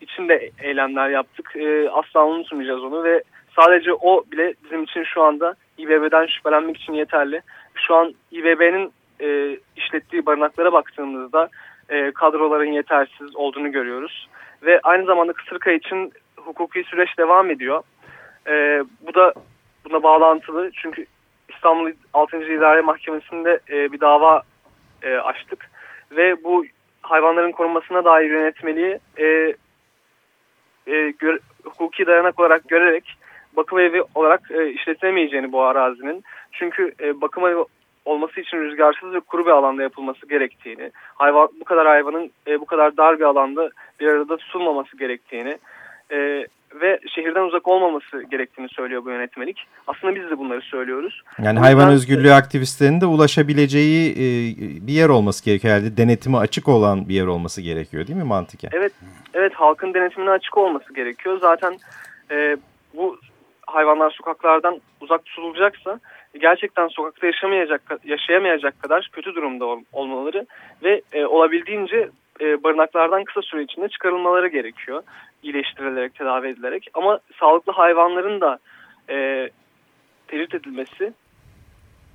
için 0.00 0.28
de 0.28 0.50
eylemler 0.62 1.08
yaptık. 1.08 1.56
E, 1.56 1.90
asla 1.90 2.26
unutmayacağız 2.26 2.84
onu 2.84 3.04
ve 3.04 3.22
sadece 3.56 3.92
o 3.92 4.24
bile 4.32 4.54
bizim 4.64 4.82
için 4.82 5.04
şu 5.04 5.22
anda 5.22 5.54
İBB'den 5.78 6.26
şüphelenmek 6.26 6.76
için 6.76 6.92
yeterli. 6.92 7.42
Şu 7.86 7.94
an 7.94 8.14
İBB'nin 8.32 8.92
e, 9.20 9.58
işlettiği 9.76 10.26
barınaklara 10.26 10.72
baktığımızda 10.72 11.48
e, 11.88 12.10
kadroların 12.10 12.72
yetersiz 12.72 13.36
olduğunu 13.36 13.72
görüyoruz. 13.72 14.28
Ve 14.62 14.80
aynı 14.82 15.04
zamanda 15.04 15.32
Kısırkay 15.32 15.76
için 15.76 16.12
hukuki 16.36 16.84
süreç 16.84 17.18
devam 17.18 17.50
ediyor. 17.50 17.82
E, 18.48 18.84
bu 19.06 19.14
da 19.14 19.34
buna 19.84 20.02
bağlantılı 20.02 20.70
çünkü 20.74 21.06
İstanbul 21.48 21.92
6. 22.12 22.36
İdare 22.36 22.80
Mahkemesi'nde 22.80 23.60
e, 23.70 23.92
bir 23.92 24.00
dava 24.00 24.42
e, 25.02 25.16
açtık. 25.16 25.70
Ve 26.10 26.44
bu 26.44 26.64
hayvanların 27.02 27.52
korunmasına 27.52 28.04
dair 28.04 28.30
yönetmeliği 28.30 28.98
e, 29.18 29.24
e, 30.86 31.10
gör, 31.10 31.38
hukuki 31.64 32.06
dayanak 32.06 32.40
olarak 32.40 32.68
görerek 32.68 33.16
bakım 33.56 33.78
evi 33.78 34.02
olarak 34.14 34.50
e, 34.50 34.70
işletilemeyeceğini 34.70 35.52
bu 35.52 35.62
arazinin. 35.62 36.24
Çünkü 36.58 36.94
e, 37.00 37.20
bakım 37.20 37.46
evi 37.46 37.64
olması 38.04 38.40
için 38.40 38.56
rüzgarsız 38.56 39.12
ve 39.12 39.20
kuru 39.20 39.46
bir 39.46 39.50
alanda 39.50 39.82
yapılması 39.82 40.26
gerektiğini, 40.26 40.90
hayvan 41.14 41.48
bu 41.60 41.64
kadar 41.64 41.86
hayvanın 41.86 42.30
e, 42.46 42.60
bu 42.60 42.64
kadar 42.64 42.96
dar 42.96 43.18
bir 43.18 43.24
alanda 43.24 43.70
bir 44.00 44.08
arada 44.08 44.36
tutulmaması 44.36 44.96
gerektiğini 44.96 45.58
e, 46.12 46.46
ve 46.80 47.00
şehirden 47.14 47.42
uzak 47.42 47.68
olmaması 47.68 48.22
gerektiğini 48.22 48.68
söylüyor 48.68 49.04
bu 49.04 49.10
yönetmelik. 49.10 49.66
Aslında 49.86 50.14
biz 50.14 50.30
de 50.30 50.38
bunları 50.38 50.60
söylüyoruz. 50.60 51.22
Yani 51.42 51.58
hayvan 51.58 51.90
özgürlüğü 51.90 52.32
aktivistlerinin 52.32 53.00
de 53.00 53.06
ulaşabileceği 53.06 54.12
e, 54.12 54.26
bir 54.86 54.92
yer 54.92 55.08
olması 55.08 55.44
gerekiyor 55.44 55.74
herhalde. 55.74 55.96
Denetimi 55.96 56.36
açık 56.36 56.68
olan 56.68 57.08
bir 57.08 57.14
yer 57.14 57.26
olması 57.26 57.62
gerekiyor 57.62 58.06
değil 58.06 58.18
mi 58.18 58.24
mantıken? 58.24 58.70
Evet, 58.72 58.92
evet 59.34 59.54
halkın 59.54 59.94
denetimine 59.94 60.30
açık 60.30 60.58
olması 60.58 60.94
gerekiyor. 60.94 61.38
Zaten 61.40 61.78
e, 62.30 62.56
bu 62.94 63.18
hayvanlar 63.66 64.10
sokaklardan 64.10 64.80
uzak 65.00 65.24
tutulacaksa 65.24 66.00
gerçekten 66.40 66.88
sokakta 66.88 67.26
yaşamayacak 67.26 67.82
yaşayamayacak 68.04 68.82
kadar 68.82 69.10
kötü 69.12 69.34
durumda 69.34 69.64
ol, 69.64 69.80
olmaları 69.92 70.46
ve 70.82 71.02
e, 71.12 71.26
olabildiğince 71.26 72.10
e, 72.40 72.62
barınaklardan 72.62 73.24
kısa 73.24 73.42
süre 73.42 73.62
içinde 73.62 73.88
çıkarılmaları 73.88 74.48
gerekiyor. 74.48 75.02
iyileştirilerek, 75.42 76.14
tedavi 76.14 76.48
edilerek. 76.48 76.88
Ama 76.94 77.18
sağlıklı 77.40 77.72
hayvanların 77.72 78.40
da 78.40 78.58
e, 79.10 79.48
tecrit 80.28 80.54
edilmesi 80.54 81.12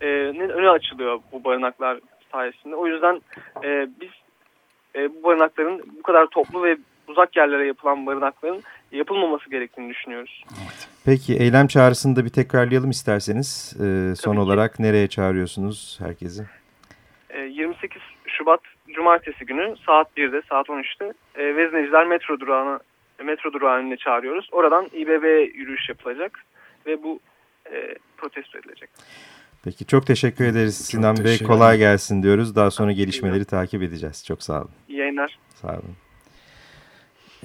e, 0.02 0.06
önü 0.06 0.70
açılıyor 0.70 1.20
bu 1.32 1.44
barınaklar 1.44 2.00
sayesinde. 2.32 2.76
O 2.76 2.88
yüzden 2.88 3.22
e, 3.64 3.88
biz 4.02 4.10
e, 4.96 5.16
bu 5.16 5.24
barınakların 5.24 5.82
bu 5.98 6.04
kadar 6.04 6.28
toplu 6.28 6.64
ve 6.64 6.78
uzak 7.08 7.38
yerlere 7.38 7.68
yapılan 7.68 8.06
barınakların 8.06 8.64
yapılmaması 8.92 9.50
gerektiğini 9.50 9.90
düşünüyoruz. 9.90 10.44
Peki 11.06 11.36
eylem 11.38 11.68
çağrısını 11.68 12.16
da 12.16 12.26
bir 12.26 12.30
tekrarlayalım 12.30 12.90
isterseniz. 12.90 13.76
Ee, 13.84 14.16
son 14.16 14.36
olarak 14.36 14.80
nereye 14.80 15.08
çağırıyorsunuz 15.08 16.00
herkesi? 16.02 16.46
Ee, 17.30 17.40
28 17.40 18.02
Şubat 18.28 18.60
Cumartesi 18.96 19.46
günü 19.46 19.76
saat 19.86 20.18
1'de 20.18 20.42
saat 20.50 20.68
13'te 20.68 21.14
e, 21.36 21.56
Vezneciler 21.56 22.08
metro 22.08 22.40
durağına 22.40 22.80
metro 23.24 23.54
durağı 23.54 23.78
önüne 23.78 23.98
çağırıyoruz. 23.98 24.50
Oradan 24.52 24.86
İBB 24.94 25.56
yürüyüş 25.56 25.90
yapılacak 25.90 26.40
ve 26.86 27.04
bu 27.04 27.20
e, 27.72 27.96
protesto 28.18 28.60
edilecek. 28.60 28.90
Peki 29.64 29.86
çok 29.86 30.08
teşekkür 30.08 30.46
ederiz 30.46 30.78
çok 30.78 30.86
Sinan 30.86 31.26
Bey. 31.26 31.44
Kolay 31.44 31.78
gelsin 31.78 32.24
diyoruz. 32.24 32.56
Daha 32.56 32.72
sonra 32.72 32.92
gelişmeleri 32.92 33.46
takip 33.46 33.84
edeceğiz. 33.84 34.26
Çok 34.26 34.44
sağ 34.44 34.62
olun. 34.62 34.72
İyi 34.90 34.98
yayınlar. 34.98 35.38
Sağ 35.56 35.68
olun. 35.68 35.96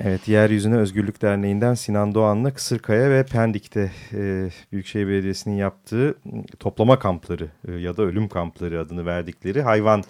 Evet, 0.05 0.29
Yeryüzüne 0.29 0.77
Özgürlük 0.77 1.23
Derneği'nden 1.23 1.75
Sinan 1.75 2.15
Doğan'la 2.15 2.55
Kısırkaya 2.55 3.11
ve 3.11 3.27
Pendik'te 3.27 3.91
e, 4.13 4.51
Büyükşehir 4.73 5.07
Belediyesi'nin 5.09 5.55
yaptığı 5.55 6.15
toplama 6.59 6.99
kampları 6.99 7.49
e, 7.69 7.73
ya 7.73 7.97
da 7.97 8.03
ölüm 8.03 8.29
kampları 8.29 8.81
adını 8.81 9.07
verdikleri 9.07 9.63
hayvan 9.63 10.03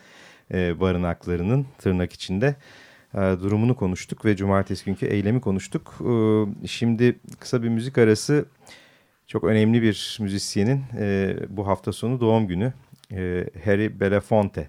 e, 0.55 0.81
barınaklarının 0.81 1.67
tırnak 1.79 2.13
içinde 2.13 2.57
e, 3.15 3.19
durumunu 3.19 3.77
konuştuk 3.77 4.25
ve 4.25 4.37
cumartesi 4.37 4.85
günkü 4.85 5.07
eylemi 5.07 5.41
konuştuk. 5.41 5.95
E, 6.01 6.67
şimdi 6.67 7.19
kısa 7.41 7.63
bir 7.63 7.69
müzik 7.69 7.99
arası 7.99 8.45
çok 9.27 9.45
önemli 9.45 9.83
bir 9.83 10.19
müzisyenin 10.21 10.83
e, 10.99 11.37
bu 11.49 11.67
hafta 11.67 11.93
sonu 11.93 12.21
doğum 12.21 12.47
günü 12.47 12.73
e, 13.13 13.47
Harry 13.65 14.01
Belafonte. 14.01 14.69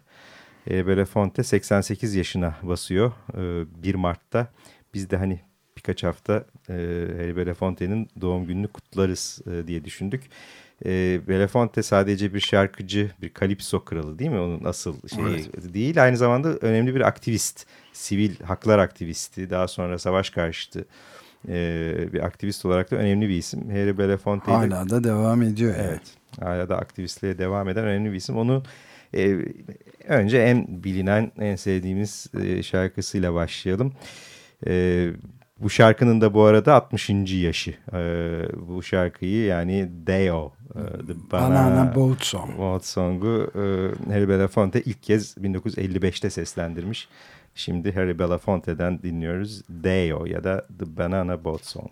E, 0.69 0.87
Belafonte 0.87 1.43
88 1.43 2.15
yaşına 2.15 2.55
basıyor 2.63 3.11
e, 3.33 3.83
1 3.83 3.95
Mart'ta. 3.95 4.47
Biz 4.93 5.09
de 5.09 5.17
hani 5.17 5.39
birkaç 5.77 6.03
hafta 6.03 6.45
e, 6.69 6.73
Harry 7.17 7.37
Belafonte'nin 7.37 8.09
doğum 8.21 8.47
gününü 8.47 8.67
kutlarız 8.67 9.41
e, 9.51 9.67
diye 9.67 9.85
düşündük. 9.85 10.23
E, 10.85 11.21
Belafonte 11.27 11.83
sadece 11.83 12.33
bir 12.33 12.39
şarkıcı, 12.39 13.11
bir 13.21 13.29
kalipso 13.29 13.85
kralı 13.85 14.19
değil 14.19 14.31
mi? 14.31 14.39
Onun 14.39 14.63
asıl 14.63 14.95
şeyi 15.15 15.27
evet. 15.27 15.73
değil. 15.73 16.03
Aynı 16.03 16.17
zamanda 16.17 16.49
önemli 16.49 16.95
bir 16.95 17.01
aktivist, 17.01 17.65
sivil 17.93 18.39
haklar 18.39 18.79
aktivisti. 18.79 19.49
Daha 19.49 19.67
sonra 19.67 19.99
savaş 19.99 20.29
karşıtı 20.29 20.85
e, 21.47 21.93
bir 22.13 22.25
aktivist 22.25 22.65
olarak 22.65 22.91
da 22.91 22.95
önemli 22.95 23.29
bir 23.29 23.35
isim. 23.37 23.69
Harry 23.69 23.97
Belafonte 23.97 24.51
hala 24.51 24.89
da 24.89 25.03
devam 25.03 25.41
ediyor. 25.41 25.75
Evet. 25.77 26.01
Yani. 26.41 26.49
Hala 26.49 26.69
da 26.69 26.77
aktivistliğe 26.77 27.37
devam 27.37 27.69
eden 27.69 27.85
önemli 27.85 28.11
bir 28.11 28.15
isim. 28.15 28.37
Onu 28.37 28.63
E, 29.15 29.37
önce 30.07 30.37
en 30.37 30.83
bilinen, 30.83 31.31
en 31.39 31.55
sevdiğimiz 31.55 32.27
e, 32.43 32.63
şarkısıyla 32.63 33.33
başlayalım. 33.33 33.93
E, 34.67 35.07
bu 35.59 35.69
şarkının 35.69 36.21
da 36.21 36.33
bu 36.33 36.43
arada 36.43 36.75
60. 36.75 37.09
yaşı. 37.33 37.73
E, 37.93 37.99
bu 38.67 38.83
şarkıyı 38.83 39.45
yani 39.45 39.89
Deo, 40.07 40.53
e, 40.75 40.81
The 41.07 41.31
Banana, 41.31 41.55
Banana 41.55 41.95
Boat 41.95 42.23
Song. 42.23 42.57
Boat 42.57 42.85
Song'u 42.85 43.51
e, 43.55 43.61
Harry 44.13 44.29
Belafonte 44.29 44.81
ilk 44.81 45.03
kez 45.03 45.37
1955'te 45.37 46.29
seslendirmiş. 46.29 47.07
Şimdi 47.55 47.95
Harry 47.95 48.19
Belafonte'den 48.19 49.01
dinliyoruz 49.03 49.61
Deo 49.69 50.25
ya 50.25 50.43
da 50.43 50.67
The 50.79 50.97
Banana 50.97 51.43
Boat 51.43 51.65
Song. 51.65 51.91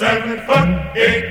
seven 0.00 0.40
foot, 0.46 0.96
eight 0.96 1.29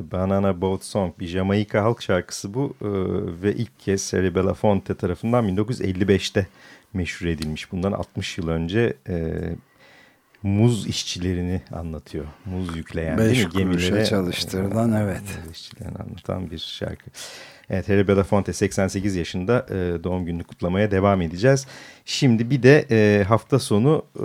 The 0.00 0.10
Banana 0.10 0.60
Boat 0.60 0.84
Song 0.84 1.12
bir 1.18 1.26
Jamaika 1.26 1.84
halk 1.84 2.02
şarkısı 2.02 2.54
bu 2.54 2.74
ee, 2.82 2.86
ve 3.42 3.54
ilk 3.54 3.80
kez 3.80 4.12
Harry 4.12 4.34
Belafonte 4.34 4.94
tarafından 4.94 5.48
1955'te 5.48 6.46
meşhur 6.92 7.26
edilmiş. 7.26 7.72
Bundan 7.72 7.92
60 7.92 8.38
yıl 8.38 8.48
önce 8.48 8.96
e, 9.08 9.40
muz 10.42 10.86
işçilerini 10.86 11.60
anlatıyor. 11.72 12.24
Muz 12.44 12.76
yükleyen 12.76 13.18
Beş 13.18 13.36
değil 13.36 13.46
mi? 13.46 13.52
Gemilere 13.52 14.04
çalıştırılan 14.04 14.92
evet. 14.92 15.22
Muz 15.46 15.56
işçilerini 15.56 15.96
anlatan 15.98 16.50
bir 16.50 16.58
şarkı. 16.58 17.10
Evet 17.70 17.88
Harry 17.88 18.08
Belafonte 18.08 18.52
88 18.52 19.16
yaşında 19.16 19.66
e, 19.70 20.04
doğum 20.04 20.24
gününü 20.24 20.44
kutlamaya 20.44 20.90
devam 20.90 21.22
edeceğiz. 21.22 21.66
Şimdi 22.04 22.50
bir 22.50 22.62
de 22.62 22.86
e, 22.90 23.24
hafta 23.24 23.58
sonu 23.58 24.04
e, 24.16 24.24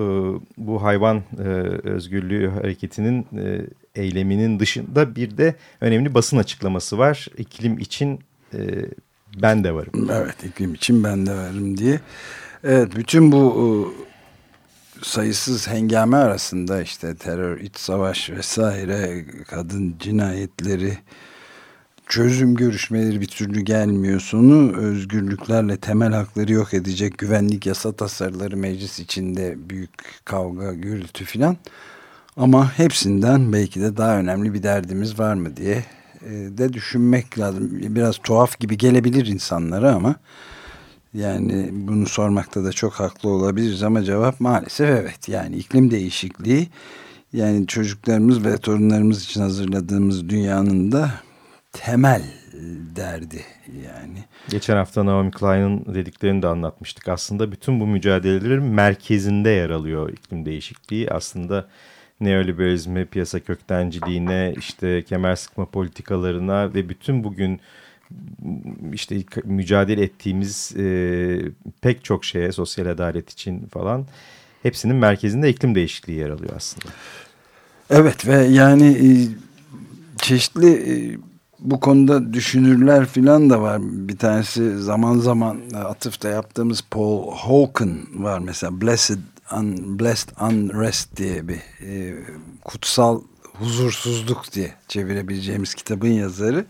bu 0.57 0.83
hayvan 0.83 1.17
e, 1.17 1.41
özgürlüğü 1.89 2.47
hareketinin 2.49 3.27
e, 3.37 3.61
eyleminin 4.01 4.59
dışında 4.59 5.15
bir 5.15 5.37
de 5.37 5.55
önemli 5.81 6.13
basın 6.13 6.37
açıklaması 6.37 6.97
var. 6.97 7.27
İklim 7.37 7.77
için 7.77 8.19
e, 8.53 8.59
ben 9.41 9.63
de 9.63 9.73
varım. 9.73 10.09
Evet 10.11 10.43
iklim 10.43 10.73
için 10.73 11.03
ben 11.03 11.25
de 11.25 11.33
varım 11.33 11.77
diye. 11.77 11.99
Evet 12.63 12.95
bütün 12.95 13.31
bu 13.31 13.95
sayısız 15.01 15.67
hengame 15.67 16.17
arasında 16.17 16.81
işte 16.81 17.15
terör, 17.15 17.59
iç 17.59 17.77
savaş 17.77 18.29
vesaire, 18.29 19.25
kadın 19.47 19.95
cinayetleri, 19.99 20.97
çözüm 22.07 22.55
görüşmeleri 22.55 23.21
bir 23.21 23.27
türlü 23.27 23.61
gelmiyor. 23.61 24.19
Sonu 24.19 24.77
özgürlüklerle 24.77 25.77
temel 25.77 26.13
hakları 26.13 26.51
yok 26.53 26.73
edecek 26.73 27.17
güvenlik 27.17 27.65
yasa 27.65 27.91
tasarıları 27.91 28.57
meclis 28.57 28.99
içinde 28.99 29.69
büyük 29.69 30.25
kavga, 30.25 30.73
gürültü 30.73 31.25
filan. 31.25 31.57
Ama 32.37 32.77
hepsinden 32.77 33.53
belki 33.53 33.81
de 33.81 33.97
daha 33.97 34.17
önemli 34.17 34.53
bir 34.53 34.63
derdimiz 34.63 35.19
var 35.19 35.33
mı 35.33 35.57
diye 35.57 35.85
e, 36.21 36.31
de 36.31 36.73
düşünmek 36.73 37.39
lazım. 37.39 37.69
Biraz 37.71 38.17
tuhaf 38.17 38.59
gibi 38.59 38.77
gelebilir 38.77 39.25
insanlara 39.25 39.95
ama 39.95 40.15
yani 41.15 41.69
bunu 41.71 42.05
sormakta 42.05 42.63
da 42.63 42.71
çok 42.71 42.93
haklı 42.93 43.29
olabiliriz 43.29 43.83
ama 43.83 44.03
cevap 44.03 44.39
maalesef 44.39 44.89
evet. 44.89 45.29
Yani 45.29 45.55
iklim 45.55 45.91
değişikliği 45.91 46.67
yani 47.33 47.67
çocuklarımız 47.67 48.45
ve 48.45 48.57
torunlarımız 48.57 49.23
için 49.23 49.41
hazırladığımız 49.41 50.29
dünyanın 50.29 50.91
da 50.91 51.11
temel 51.71 52.23
derdi 52.95 53.41
yani. 53.85 54.23
Geçen 54.49 54.75
hafta 54.75 55.05
Naomi 55.05 55.31
Klein'in 55.31 55.85
dediklerini 55.93 56.41
de 56.41 56.47
anlatmıştık. 56.47 57.07
Aslında 57.07 57.51
bütün 57.51 57.79
bu 57.79 57.87
mücadelelerin 57.87 58.63
merkezinde 58.63 59.49
yer 59.49 59.69
alıyor 59.69 60.09
iklim 60.09 60.45
değişikliği. 60.45 61.11
Aslında 61.11 61.67
neoliberalizme, 62.19 63.05
piyasa 63.05 63.39
köktenciliğine, 63.39 64.53
işte 64.57 65.03
kemer 65.03 65.35
sıkma 65.35 65.65
politikalarına 65.65 66.73
ve 66.73 66.89
bütün 66.89 67.23
bugün 67.23 67.59
işte 68.93 69.23
mücadele 69.43 70.03
ettiğimiz 70.03 70.73
e, 70.77 71.41
pek 71.81 72.03
çok 72.03 72.25
şeye 72.25 72.51
sosyal 72.51 72.85
adalet 72.85 73.29
için 73.29 73.67
falan 73.67 74.05
hepsinin 74.63 74.95
merkezinde 74.95 75.49
iklim 75.49 75.75
değişikliği 75.75 76.19
yer 76.19 76.29
alıyor 76.29 76.53
aslında. 76.55 76.85
Evet 77.89 78.27
ve 78.27 78.43
yani 78.45 78.87
e, 78.87 79.09
çeşitli 80.17 80.71
e, 80.71 81.17
bu 81.59 81.79
konuda 81.79 82.33
düşünürler 82.33 83.05
filan 83.05 83.49
da 83.49 83.61
var. 83.61 83.81
Bir 83.81 84.17
tanesi 84.17 84.77
zaman 84.77 85.17
zaman 85.17 85.61
atıfta 85.75 86.29
yaptığımız 86.29 86.83
Paul 86.91 87.35
Hawken 87.35 87.97
var 88.13 88.39
mesela 88.39 88.81
Blessed, 88.81 89.19
Un, 89.51 89.99
Blessed 89.99 90.29
Unrest 90.41 91.17
diye 91.17 91.47
bir 91.47 91.61
e, 91.81 92.15
kutsal 92.63 93.21
huzursuzluk 93.53 94.53
diye 94.53 94.73
çevirebileceğimiz 94.87 95.73
kitabın 95.73 96.07
yazarı. 96.07 96.65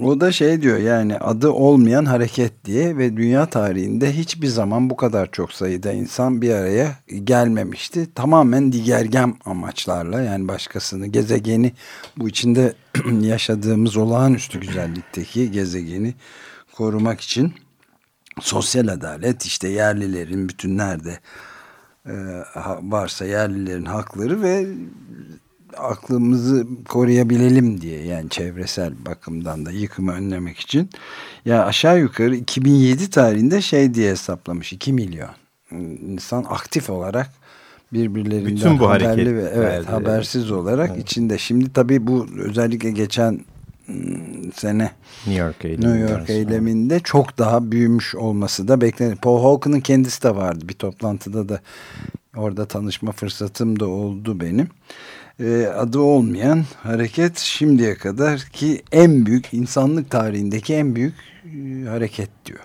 O 0.00 0.20
da 0.20 0.32
şey 0.32 0.62
diyor 0.62 0.78
yani 0.78 1.18
adı 1.18 1.50
olmayan 1.50 2.04
hareket 2.04 2.64
diye 2.64 2.96
ve 2.96 3.16
dünya 3.16 3.46
tarihinde 3.46 4.12
hiçbir 4.12 4.46
zaman 4.46 4.90
bu 4.90 4.96
kadar 4.96 5.30
çok 5.30 5.52
sayıda 5.52 5.92
insan 5.92 6.42
bir 6.42 6.54
araya 6.54 6.96
gelmemişti. 7.24 8.14
Tamamen 8.14 8.72
digergem 8.72 9.34
amaçlarla 9.44 10.22
yani 10.22 10.48
başkasını 10.48 11.06
gezegeni 11.06 11.72
bu 12.16 12.28
içinde 12.28 12.74
yaşadığımız 13.20 13.96
olağanüstü 13.96 14.60
güzellikteki 14.60 15.50
gezegeni 15.50 16.14
korumak 16.74 17.20
için 17.20 17.54
sosyal 18.40 18.88
adalet 18.88 19.44
işte 19.44 19.68
yerlilerin 19.68 20.48
bütün 20.48 20.78
nerede 20.78 21.18
e, 22.06 22.12
varsa 22.82 23.24
yerlilerin 23.24 23.84
hakları 23.84 24.42
ve 24.42 24.66
aklımızı 25.76 26.66
koruyabilelim 26.88 27.80
diye 27.80 28.04
yani 28.04 28.30
çevresel 28.30 28.92
bakımdan 29.06 29.66
da 29.66 29.70
yıkımı 29.70 30.12
önlemek 30.12 30.58
için 30.58 30.90
ya 31.44 31.64
aşağı 31.64 32.00
yukarı 32.00 32.36
2007 32.36 33.10
tarihinde 33.10 33.60
şey 33.60 33.94
diye 33.94 34.10
hesaplamış 34.10 34.72
2 34.72 34.92
milyon 34.92 35.30
insan 36.08 36.44
aktif 36.48 36.90
olarak 36.90 37.30
birbirlerinden 37.92 38.56
Bütün 38.56 38.78
bu 38.78 38.90
haberli 38.90 39.36
ve 39.36 39.42
evet 39.42 39.56
verdi. 39.56 39.86
habersiz 39.86 40.50
olarak 40.50 40.90
evet. 40.94 41.02
içinde. 41.02 41.38
Şimdi 41.38 41.72
tabii 41.72 42.06
bu 42.06 42.26
özellikle 42.38 42.90
geçen 42.90 43.40
sene 44.54 44.90
New 45.26 45.44
York, 45.44 45.64
New 45.64 45.98
York 45.98 46.30
eyleminde 46.30 47.00
çok 47.00 47.38
daha 47.38 47.72
büyümüş 47.72 48.14
olması 48.14 48.68
da 48.68 48.80
beklenir. 48.80 49.16
Paul 49.16 49.42
Hawken'ın 49.42 49.80
kendisi 49.80 50.22
de 50.22 50.36
vardı 50.36 50.68
bir 50.68 50.74
toplantıda 50.74 51.48
da 51.48 51.60
orada 52.36 52.66
tanışma 52.66 53.12
fırsatım 53.12 53.80
da 53.80 53.86
oldu 53.86 54.40
benim 54.40 54.68
e, 55.42 55.66
adı 55.66 55.98
olmayan 55.98 56.64
hareket 56.82 57.38
şimdiye 57.38 57.94
kadar 57.94 58.40
ki 58.40 58.82
en 58.92 59.26
büyük 59.26 59.54
insanlık 59.54 60.10
tarihindeki 60.10 60.74
en 60.74 60.94
büyük 60.94 61.14
e, 61.44 61.88
hareket 61.88 62.30
diyor. 62.46 62.60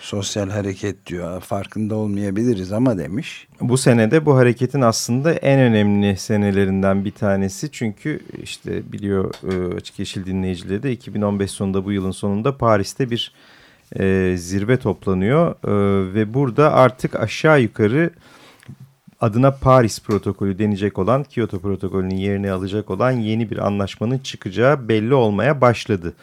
Sosyal 0.00 0.50
hareket 0.50 1.06
diyor. 1.06 1.40
Farkında 1.40 1.94
olmayabiliriz 1.94 2.72
ama 2.72 2.98
demiş. 2.98 3.48
Bu 3.60 3.78
senede 3.78 4.26
bu 4.26 4.36
hareketin 4.36 4.80
aslında 4.80 5.32
en 5.32 5.60
önemli 5.60 6.16
senelerinden 6.16 7.04
bir 7.04 7.10
tanesi. 7.10 7.70
Çünkü 7.72 8.20
işte 8.42 8.92
biliyor 8.92 9.34
e, 9.52 9.76
Açık 9.76 9.98
Yeşil 9.98 10.26
dinleyicileri 10.26 10.82
de 10.82 10.92
2015 10.92 11.50
sonunda 11.50 11.84
bu 11.84 11.92
yılın 11.92 12.10
sonunda 12.10 12.56
Paris'te 12.56 13.10
bir 13.10 13.32
e, 13.98 14.34
zirve 14.36 14.76
toplanıyor. 14.76 15.50
E, 15.50 16.14
ve 16.14 16.34
burada 16.34 16.72
artık 16.72 17.16
aşağı 17.16 17.60
yukarı 17.60 18.10
adına 19.20 19.50
Paris 19.50 20.00
protokolü 20.00 20.58
denecek 20.58 20.98
olan 20.98 21.24
Kyoto 21.24 21.58
protokolünün 21.58 22.16
yerini 22.16 22.50
alacak 22.50 22.90
olan 22.90 23.10
yeni 23.10 23.50
bir 23.50 23.66
anlaşmanın 23.66 24.18
çıkacağı 24.18 24.88
belli 24.88 25.14
olmaya 25.14 25.60
başladı. 25.60 26.14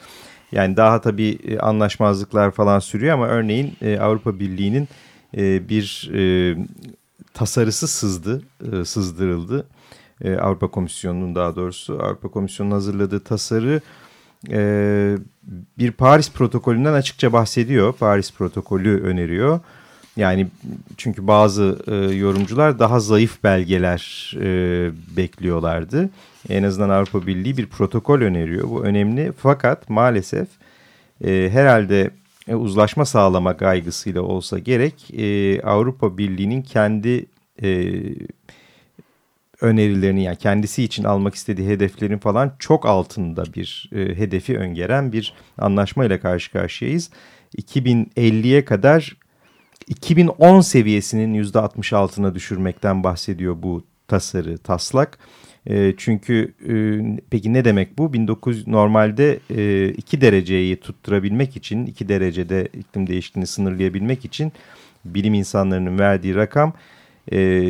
Yani 0.51 0.77
daha 0.77 1.01
tabii 1.01 1.39
e, 1.47 1.59
anlaşmazlıklar 1.59 2.51
falan 2.51 2.79
sürüyor 2.79 3.13
ama 3.13 3.27
örneğin 3.27 3.73
e, 3.81 3.99
Avrupa 3.99 4.39
Birliği'nin 4.39 4.87
e, 5.37 5.69
bir 5.69 6.11
tasarısı 7.33 7.87
sızdı, 7.87 8.41
sızdırıldı. 8.85 9.67
Avrupa 10.39 10.67
Komisyonu'nun 10.67 11.35
daha 11.35 11.55
doğrusu 11.55 11.99
Avrupa 12.03 12.27
Komisyonu'nun 12.27 12.73
hazırladığı 12.75 13.19
tasarı 13.19 13.81
bir 15.77 15.91
Paris 15.91 16.31
protokolünden 16.31 16.93
açıkça 16.93 17.33
bahsediyor. 17.33 17.93
Paris 17.93 18.33
protokolü 18.33 19.03
öneriyor. 19.03 19.59
Yani 20.17 20.47
çünkü 20.97 21.27
bazı 21.27 21.79
e, 21.87 21.95
yorumcular 21.95 22.79
daha 22.79 22.99
zayıf 22.99 23.43
belgeler 23.43 24.33
e, 24.41 24.91
bekliyorlardı. 25.17 26.09
En 26.49 26.63
azından 26.63 26.89
Avrupa 26.89 27.27
Birliği 27.27 27.57
bir 27.57 27.65
protokol 27.65 28.21
öneriyor. 28.21 28.69
Bu 28.69 28.83
önemli 28.83 29.31
fakat 29.37 29.89
maalesef 29.89 30.47
e, 31.23 31.49
herhalde 31.51 32.11
e, 32.47 32.55
uzlaşma 32.55 33.05
sağlama 33.05 33.57
kaygısıyla 33.57 34.21
olsa 34.21 34.59
gerek 34.59 35.11
e, 35.13 35.61
Avrupa 35.61 36.17
Birliği'nin 36.17 36.61
kendi 36.61 37.25
e, 37.63 37.93
önerilerini 39.61 40.23
yani 40.23 40.37
kendisi 40.37 40.83
için 40.83 41.03
almak 41.03 41.35
istediği 41.35 41.67
hedeflerin 41.67 42.17
falan 42.17 42.51
çok 42.59 42.85
altında 42.85 43.43
bir 43.55 43.89
e, 43.95 44.17
hedefi 44.17 44.57
öngören 44.57 45.11
bir 45.11 45.33
anlaşmayla 45.57 46.19
karşı 46.19 46.51
karşıyayız. 46.51 47.09
2050'ye 47.57 48.65
kadar 48.65 49.17
2010 49.87 50.61
seviyesinin 50.61 51.43
%66'ına 51.43 52.35
düşürmekten 52.35 53.03
bahsediyor 53.03 53.55
bu 53.63 53.83
tasarı, 54.07 54.57
taslak. 54.57 55.19
E, 55.67 55.93
çünkü 55.97 56.53
e, 56.69 56.73
peki 57.29 57.53
ne 57.53 57.65
demek 57.65 57.97
bu? 57.97 58.13
1900 58.13 58.67
normalde 58.67 59.39
e, 59.49 59.89
2 59.89 60.21
dereceyi 60.21 60.75
tutturabilmek 60.75 61.57
için, 61.57 61.85
2 61.85 62.09
derecede 62.09 62.67
iklim 62.79 63.07
değişikliğini 63.07 63.47
sınırlayabilmek 63.47 64.25
için 64.25 64.51
bilim 65.05 65.33
insanlarının 65.33 65.99
verdiği 65.99 66.35
rakam 66.35 66.73
e, 67.31 67.69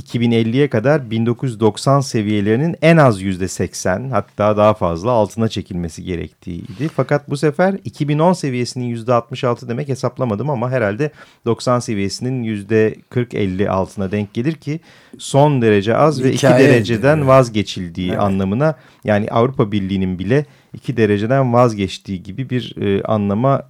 2050'ye 0.00 0.68
kadar 0.68 1.10
1990 1.10 2.00
seviyelerinin 2.00 2.76
en 2.82 2.96
az 2.96 3.22
%80 3.22 4.10
hatta 4.10 4.56
daha 4.56 4.74
fazla 4.74 5.10
altına 5.10 5.48
çekilmesi 5.48 6.04
gerektiğiydi. 6.04 6.88
Fakat 6.96 7.30
bu 7.30 7.36
sefer 7.36 7.74
2010 7.84 8.32
seviyesinin 8.32 8.96
%66 8.96 9.68
demek 9.68 9.88
hesaplamadım 9.88 10.50
ama 10.50 10.70
herhalde 10.70 11.10
90 11.46 11.78
seviyesinin 11.78 12.44
%40-50 12.44 13.68
altına 13.68 14.10
denk 14.10 14.34
gelir 14.34 14.52
ki 14.54 14.80
son 15.18 15.62
derece 15.62 15.96
az 15.96 16.22
ve 16.22 16.32
2 16.32 16.46
dereceden 16.46 17.28
vazgeçildiği 17.28 18.10
evet. 18.10 18.20
anlamına 18.20 18.74
yani 19.04 19.28
Avrupa 19.30 19.72
Birliği'nin 19.72 20.18
bile 20.18 20.46
2 20.74 20.96
dereceden 20.96 21.52
vazgeçtiği 21.52 22.22
gibi 22.22 22.50
bir 22.50 22.76
e, 22.80 23.02
anlama 23.02 23.62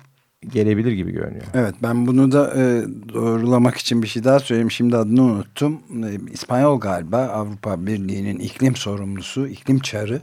gelebilir 0.48 0.92
gibi 0.92 1.12
görünüyor. 1.12 1.44
Evet 1.54 1.74
ben 1.82 2.06
bunu 2.06 2.32
da 2.32 2.54
e, 2.56 2.84
doğrulamak 3.14 3.76
için 3.76 4.02
bir 4.02 4.08
şey 4.08 4.24
daha 4.24 4.40
söyleyeyim. 4.40 4.70
Şimdi 4.70 4.96
adını 4.96 5.22
unuttum. 5.22 5.80
E, 6.04 6.32
İspanyol 6.32 6.80
galiba 6.80 7.18
Avrupa 7.18 7.86
Birliği'nin 7.86 8.38
iklim 8.38 8.76
sorumlusu, 8.76 9.46
iklim 9.46 9.78
çarı 9.78 10.20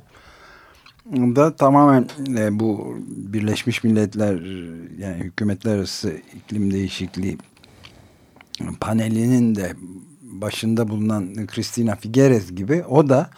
da 1.12 1.56
tamamen 1.56 2.08
e, 2.38 2.60
bu 2.60 2.98
Birleşmiş 3.08 3.84
Milletler 3.84 4.36
yani 4.98 5.24
hükümetler 5.24 5.76
arası 5.76 6.14
iklim 6.36 6.74
değişikliği 6.74 7.38
panelinin 8.80 9.56
de 9.56 9.74
başında 10.22 10.90
bulunan 10.90 11.34
Cristina 11.56 11.96
Figueres 11.96 12.56
gibi 12.56 12.84
o 12.90 13.10
da 13.10 13.30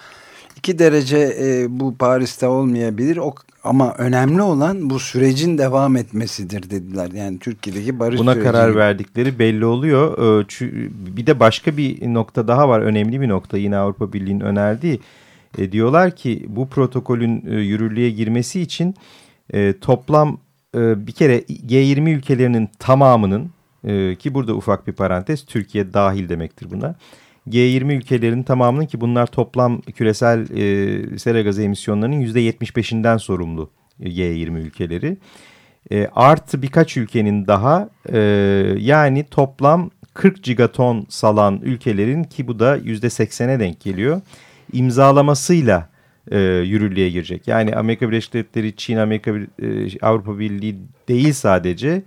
iki 0.62 0.80
derece 0.80 1.18
e, 1.42 1.80
bu 1.80 1.96
Paris'te 1.98 2.48
olmayabilir. 2.48 3.18
O 3.18 3.36
ama 3.64 3.94
önemli 3.98 4.42
olan 4.42 4.90
bu 4.90 5.00
sürecin 5.00 5.58
devam 5.58 5.98
etmesidir 5.98 6.70
dediler. 6.70 7.12
Yani 7.12 7.40
Türkiye'deki 7.40 8.00
barış 8.00 8.20
Buna 8.20 8.34
süreci. 8.34 8.52
karar 8.52 8.76
verdikleri 8.76 9.40
belli 9.40 9.66
oluyor. 9.66 10.18
Ee, 10.42 10.46
bir 11.16 11.28
de 11.28 11.40
başka 11.40 11.78
bir 11.78 12.14
nokta 12.14 12.48
daha 12.48 12.70
var. 12.70 12.80
Önemli 12.80 13.22
bir 13.22 13.30
nokta 13.30 13.58
yine 13.58 13.78
Avrupa 13.78 14.14
Birliği'nin 14.14 14.40
önerdiği. 14.40 15.00
E, 15.58 15.72
diyorlar 15.72 16.16
ki 16.16 16.46
bu 16.48 16.70
protokolün 16.70 17.44
e, 17.52 17.56
yürürlüğe 17.56 18.10
girmesi 18.10 18.62
için 18.62 18.96
e, 19.54 19.74
toplam 19.82 20.38
e, 20.76 21.08
bir 21.08 21.12
kere 21.12 21.40
G20 21.40 22.10
ülkelerinin 22.10 22.70
tamamının 22.80 23.50
e, 23.84 24.16
ki 24.16 24.34
burada 24.34 24.54
ufak 24.54 24.88
bir 24.88 24.94
parantez 24.94 25.46
Türkiye 25.46 25.94
dahil 25.94 26.30
demektir 26.30 26.72
buna. 26.72 26.96
G20 27.50 27.94
ülkelerinin 27.94 28.44
tamamının 28.44 28.86
ki 28.86 29.02
bunlar 29.02 29.28
toplam 29.28 29.82
küresel 29.82 30.40
e, 30.50 31.18
sera 31.18 31.42
gazı 31.42 31.64
emisyonlarının 31.64 32.22
%75'inden 32.22 33.20
sorumlu 33.20 33.70
e, 34.00 34.10
G20 34.10 34.60
ülkeleri. 34.60 35.18
E, 35.92 36.08
artı 36.16 36.62
birkaç 36.62 36.98
ülkenin 36.98 37.48
daha 37.48 37.90
e, 38.14 38.20
yani 38.78 39.24
toplam 39.24 39.90
40 40.14 40.44
gigaton 40.44 41.06
salan 41.10 41.60
ülkelerin 41.64 42.24
ki 42.24 42.48
bu 42.48 42.60
da 42.60 42.78
%80'e 42.78 43.60
denk 43.60 43.82
geliyor 43.82 44.22
imzalamasıyla 44.74 45.90
e, 46.32 46.40
yürürlüğe 46.40 47.10
girecek. 47.10 47.48
Yani 47.48 47.76
Amerika 47.76 48.10
Birleşik 48.10 48.34
Devletleri, 48.34 48.76
Çin, 48.76 48.98
Amerika 48.98 49.32
e, 49.32 50.00
Avrupa 50.02 50.40
Birliği 50.40 50.76
değil 51.08 51.34
sadece 51.34 52.04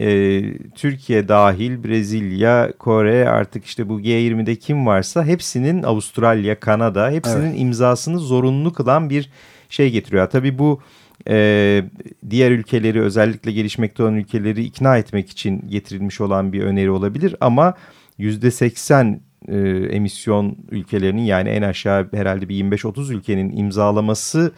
e, 0.00 0.42
Türkiye 0.74 1.28
dahil 1.28 1.84
Brezilya, 1.84 2.72
Kore 2.78 3.28
artık 3.28 3.64
işte 3.64 3.88
bu 3.88 4.00
G20'de 4.00 4.56
kim 4.56 4.86
varsa 4.86 5.24
hepsinin 5.24 5.82
Avustralya, 5.82 6.60
Kanada 6.60 7.10
hepsinin 7.10 7.50
evet. 7.50 7.60
imzasını 7.60 8.18
zorunlu 8.18 8.72
kılan 8.72 9.10
bir 9.10 9.30
şey 9.68 9.90
getiriyor. 9.90 10.30
Tabii 10.30 10.58
bu 10.58 10.80
e, 11.28 11.84
diğer 12.30 12.50
ülkeleri 12.50 13.02
özellikle 13.02 13.52
gelişmekte 13.52 14.02
olan 14.02 14.14
ülkeleri 14.14 14.64
ikna 14.64 14.98
etmek 14.98 15.30
için 15.30 15.64
getirilmiş 15.68 16.20
olan 16.20 16.52
bir 16.52 16.62
öneri 16.62 16.90
olabilir 16.90 17.36
ama 17.40 17.74
yüzde 18.18 18.50
seksen 18.50 19.20
e, 19.48 19.58
emisyon 19.90 20.56
ülkelerinin 20.70 21.22
yani 21.22 21.48
en 21.48 21.62
aşağı 21.62 22.08
herhalde 22.12 22.48
bir 22.48 22.64
25-30 22.64 23.12
ülkenin 23.12 23.56
imzalaması 23.56 24.52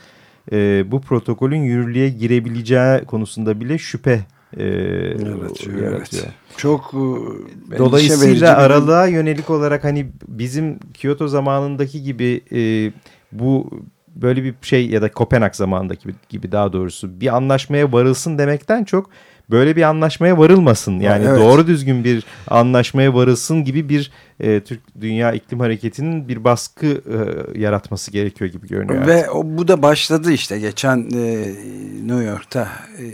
e, 0.53 0.85
bu 0.91 1.01
protokolün 1.01 1.63
yürürlüğe 1.63 2.09
girebileceği 2.09 3.05
konusunda 3.07 3.61
bile 3.61 3.79
şüphe 3.79 4.21
e, 4.57 4.65
yaratıyor. 4.65 5.93
Evet. 5.93 6.27
Çok 6.57 6.95
e, 7.75 7.79
Dolayısıyla 7.79 8.57
aralığa 8.57 9.07
yönelik 9.07 9.51
olarak 9.51 9.85
hani 9.85 10.07
bizim 10.29 10.79
Kyoto 10.95 11.29
zamanındaki 11.29 12.03
gibi 12.03 12.41
e, 12.53 12.93
bu 13.33 13.71
böyle 14.09 14.45
bir 14.45 14.55
şey 14.63 14.89
ya 14.89 15.03
da 15.03 15.13
Kopenhag 15.13 15.55
zamanındaki 15.55 16.09
gibi 16.29 16.53
daha 16.53 16.73
doğrusu 16.73 17.21
bir 17.21 17.37
anlaşmaya 17.37 17.93
varılsın 17.93 18.39
demekten 18.39 18.85
çok 18.85 19.11
böyle 19.51 19.77
bir 19.77 19.83
anlaşmaya 19.83 20.39
varılmasın. 20.39 21.01
Yani 21.01 21.25
evet. 21.29 21.41
doğru 21.41 21.67
düzgün 21.67 22.05
bir 22.05 22.25
anlaşmaya 22.49 23.15
varılsın 23.15 23.65
gibi 23.65 23.89
bir 23.89 24.11
e, 24.41 24.61
Türk 24.61 24.81
Dünya 25.01 25.33
İklim 25.33 25.61
Hareketi'nin 25.61 26.29
bir 26.29 26.45
baskı 26.45 26.87
e, 26.87 27.61
yaratması 27.61 28.11
gerekiyor 28.11 28.51
gibi 28.51 28.69
görünüyor. 28.69 29.07
Ve 29.07 29.31
o, 29.31 29.43
bu 29.45 29.69
da 29.69 29.83
başladı 29.83 30.33
işte 30.33 30.59
geçen 30.59 30.99
e, 30.99 31.55
New 32.07 32.25
York'ta 32.25 32.69
e, 32.99 33.05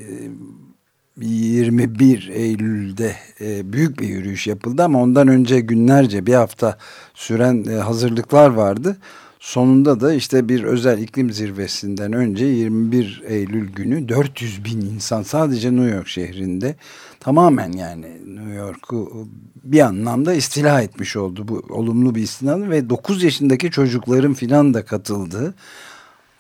21 1.21 2.29
Eylül'de 2.29 3.17
e, 3.41 3.73
büyük 3.73 4.01
bir 4.01 4.09
yürüyüş 4.09 4.47
yapıldı 4.47 4.83
ama 4.83 5.03
ondan 5.03 5.29
önce 5.29 5.61
günlerce 5.61 6.27
bir 6.27 6.35
hafta 6.35 6.79
süren 7.15 7.65
e, 7.65 7.75
hazırlıklar 7.75 8.51
vardı. 8.51 8.97
Sonunda 9.41 10.01
da 10.01 10.15
işte 10.15 10.49
bir 10.49 10.65
özel 10.65 10.99
iklim 10.99 11.31
zirvesinden 11.31 12.13
önce 12.13 12.45
21 12.45 13.23
Eylül 13.27 13.73
günü 13.73 14.09
400 14.09 14.65
bin 14.65 14.81
insan 14.81 15.23
sadece 15.23 15.77
New 15.77 15.97
York 15.97 16.09
şehrinde 16.09 16.77
tamamen 17.21 17.73
yani 17.73 18.07
New 18.27 18.55
York'u 18.55 19.29
bir 19.65 19.81
anlamda 19.81 20.35
istila 20.35 20.83
etmiş 20.83 21.17
oldu. 21.17 21.49
Bu 21.49 21.63
olumlu 21.69 22.15
bir 22.15 22.23
istila 22.23 22.71
ve 22.71 22.91
9 22.91 23.23
yaşındaki 23.23 23.71
çocukların 23.71 24.35
filan 24.35 24.75
da 24.75 24.85
katıldığı 24.85 25.55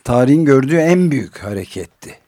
tarihin 0.04 0.44
gördüğü 0.44 0.76
en 0.76 1.10
büyük 1.10 1.38
hareketti. 1.38 2.23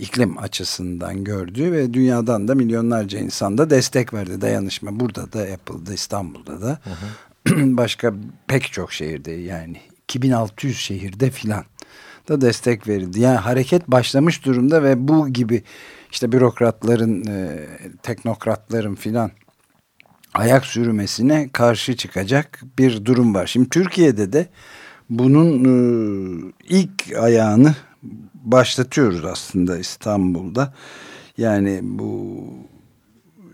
İklim 0.00 0.38
açısından 0.38 1.24
gördüğü 1.24 1.72
ve 1.72 1.94
dünyadan 1.94 2.48
da 2.48 2.54
milyonlarca 2.54 3.18
insan 3.18 3.58
da 3.58 3.70
destek 3.70 4.14
verdi. 4.14 4.40
Dayanışma 4.40 5.00
burada 5.00 5.32
da 5.32 5.46
yapıldı 5.46 5.94
İstanbul'da 5.94 6.62
da. 6.62 6.78
Hı 6.84 6.90
hı. 6.90 7.76
Başka 7.76 8.14
pek 8.46 8.72
çok 8.72 8.92
şehirde 8.92 9.32
yani 9.32 9.80
2600 10.04 10.78
şehirde 10.78 11.30
filan 11.30 11.64
da 12.28 12.40
destek 12.40 12.88
verildi. 12.88 13.20
Yani 13.20 13.36
hareket 13.36 13.88
başlamış 13.88 14.44
durumda 14.44 14.82
ve 14.82 15.08
bu 15.08 15.28
gibi 15.28 15.62
işte 16.12 16.32
bürokratların, 16.32 17.26
e, 17.26 17.66
teknokratların 18.02 18.94
filan 18.94 19.30
ayak 20.34 20.66
sürmesine 20.66 21.48
karşı 21.52 21.96
çıkacak 21.96 22.60
bir 22.78 23.04
durum 23.04 23.34
var. 23.34 23.46
Şimdi 23.46 23.68
Türkiye'de 23.68 24.32
de 24.32 24.46
bunun 25.10 25.64
e, 25.64 26.52
ilk 26.68 27.12
ayağını 27.20 27.74
başlatıyoruz 28.44 29.24
aslında 29.24 29.78
İstanbul'da. 29.78 30.74
Yani 31.38 31.80
bu 31.82 32.44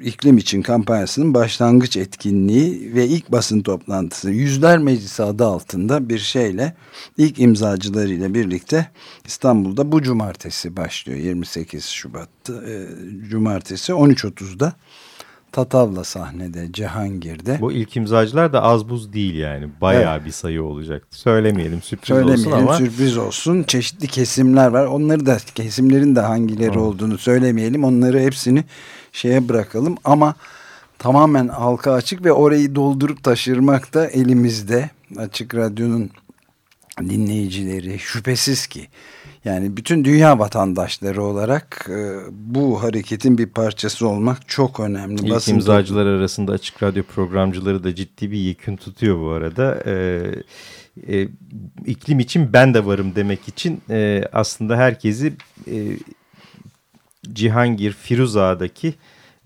iklim 0.01 0.39
için 0.39 0.63
kampanyasının 0.63 1.35
başlangıç 1.35 1.97
etkinliği 1.97 2.95
ve 2.95 3.07
ilk 3.07 3.33
basın 3.33 3.61
toplantısı 3.61 4.31
Yüzler 4.31 4.79
Meclisi 4.79 5.23
adı 5.23 5.45
altında 5.45 6.09
bir 6.09 6.19
şeyle 6.19 6.77
ilk 7.17 7.39
imzacılarıyla 7.39 8.35
birlikte 8.35 8.91
İstanbul'da 9.25 9.93
bu 9.93 10.03
cumartesi 10.03 10.77
başlıyor 10.77 11.19
28 11.19 11.85
Şubat 11.85 12.29
e, 12.51 12.87
cumartesi 13.29 13.93
13.30'da 13.93 14.73
Tatavla 15.57 16.05
sahnede 16.05 16.73
Cihangir'de. 16.73 17.59
Bu 17.61 17.73
ilk 17.73 17.97
imzacılar 17.97 18.53
da 18.53 18.63
az 18.63 18.89
buz 18.89 19.13
değil 19.13 19.35
yani. 19.35 19.69
Bayağı 19.81 20.17
evet. 20.17 20.27
bir 20.27 20.31
sayı 20.31 20.63
olacak. 20.63 21.07
Söylemeyelim 21.11 21.83
sürpriz 21.83 22.09
Söylemeyelim, 22.09 22.53
olsun 22.53 22.63
ama. 22.63 22.75
sürpriz 22.75 23.17
olsun. 23.17 23.63
Çeşitli 23.63 24.07
kesimler 24.07 24.69
var. 24.69 24.87
Onları 24.87 25.27
da 25.27 25.39
kesimlerin 25.55 26.17
de 26.17 26.21
hangileri 26.21 26.75
Hı. 26.75 26.81
olduğunu 26.81 27.19
söylemeyelim. 27.19 27.85
Onları 27.85 28.21
hepsini 28.21 28.65
şeye 29.13 29.49
bırakalım 29.49 29.97
ama 30.05 30.35
tamamen 30.99 31.49
halka 31.49 31.93
açık 31.93 32.25
ve 32.25 32.33
orayı 32.33 32.75
doldurup 32.75 33.23
taşırmak 33.23 33.95
da 33.95 34.07
elimizde. 34.07 34.91
Açık 35.17 35.55
Radyo'nun 35.55 36.11
dinleyicileri 37.01 37.99
şüphesiz 37.99 38.67
ki 38.67 38.89
yani 39.47 39.77
bütün 39.77 40.05
dünya 40.05 40.39
vatandaşları 40.39 41.23
olarak 41.23 41.87
e, 41.91 42.17
bu 42.31 42.83
hareketin 42.83 43.39
bir 43.39 43.47
parçası 43.47 44.09
olmak 44.09 44.49
çok 44.49 44.81
önemli. 44.81 45.23
İlk 45.23 45.31
Basın 45.31 45.55
imzacılar 45.55 46.07
arasında 46.07 46.53
Açık 46.53 46.83
Radyo 46.83 47.03
programcıları 47.03 47.85
da 47.85 47.95
ciddi 47.95 48.31
bir 48.31 48.39
yekün 48.39 48.77
tutuyor 48.77 49.21
bu 49.21 49.29
arada. 49.29 49.83
E, 49.87 50.25
e, 51.09 51.29
iklim 51.87 52.19
için 52.19 52.53
ben 52.53 52.75
de 52.75 52.87
varım 52.87 53.13
demek 53.17 53.49
için 53.49 53.81
e, 53.91 54.25
aslında 54.33 54.77
herkesi 54.77 55.33
e, 55.71 55.97
Cihangir 57.33 57.93
Firuza'daki 57.93 58.95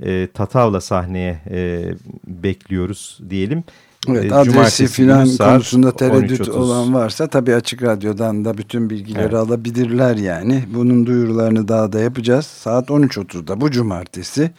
e, 0.02 0.28
Tatavla 0.34 0.80
sahneye 0.80 1.40
e, 1.50 1.84
bekliyoruz 2.26 3.20
diyelim. 3.30 3.64
Evet, 4.08 4.32
e, 4.32 4.34
adresi 4.34 4.86
filan 4.86 5.36
konusunda 5.36 5.96
tereddüt 5.96 6.48
olan 6.48 6.94
varsa 6.94 7.26
tabii 7.26 7.54
Açık 7.54 7.82
Radyo'dan 7.82 8.44
da 8.44 8.58
bütün 8.58 8.90
bilgileri 8.90 9.22
evet. 9.22 9.34
alabilirler 9.34 10.16
yani. 10.16 10.64
Bunun 10.74 11.06
duyurularını 11.06 11.68
daha 11.68 11.92
da 11.92 12.00
yapacağız. 12.00 12.46
Saat 12.46 12.88
13.30'da 12.88 13.60
bu 13.60 13.70
cumartesi. 13.70 14.50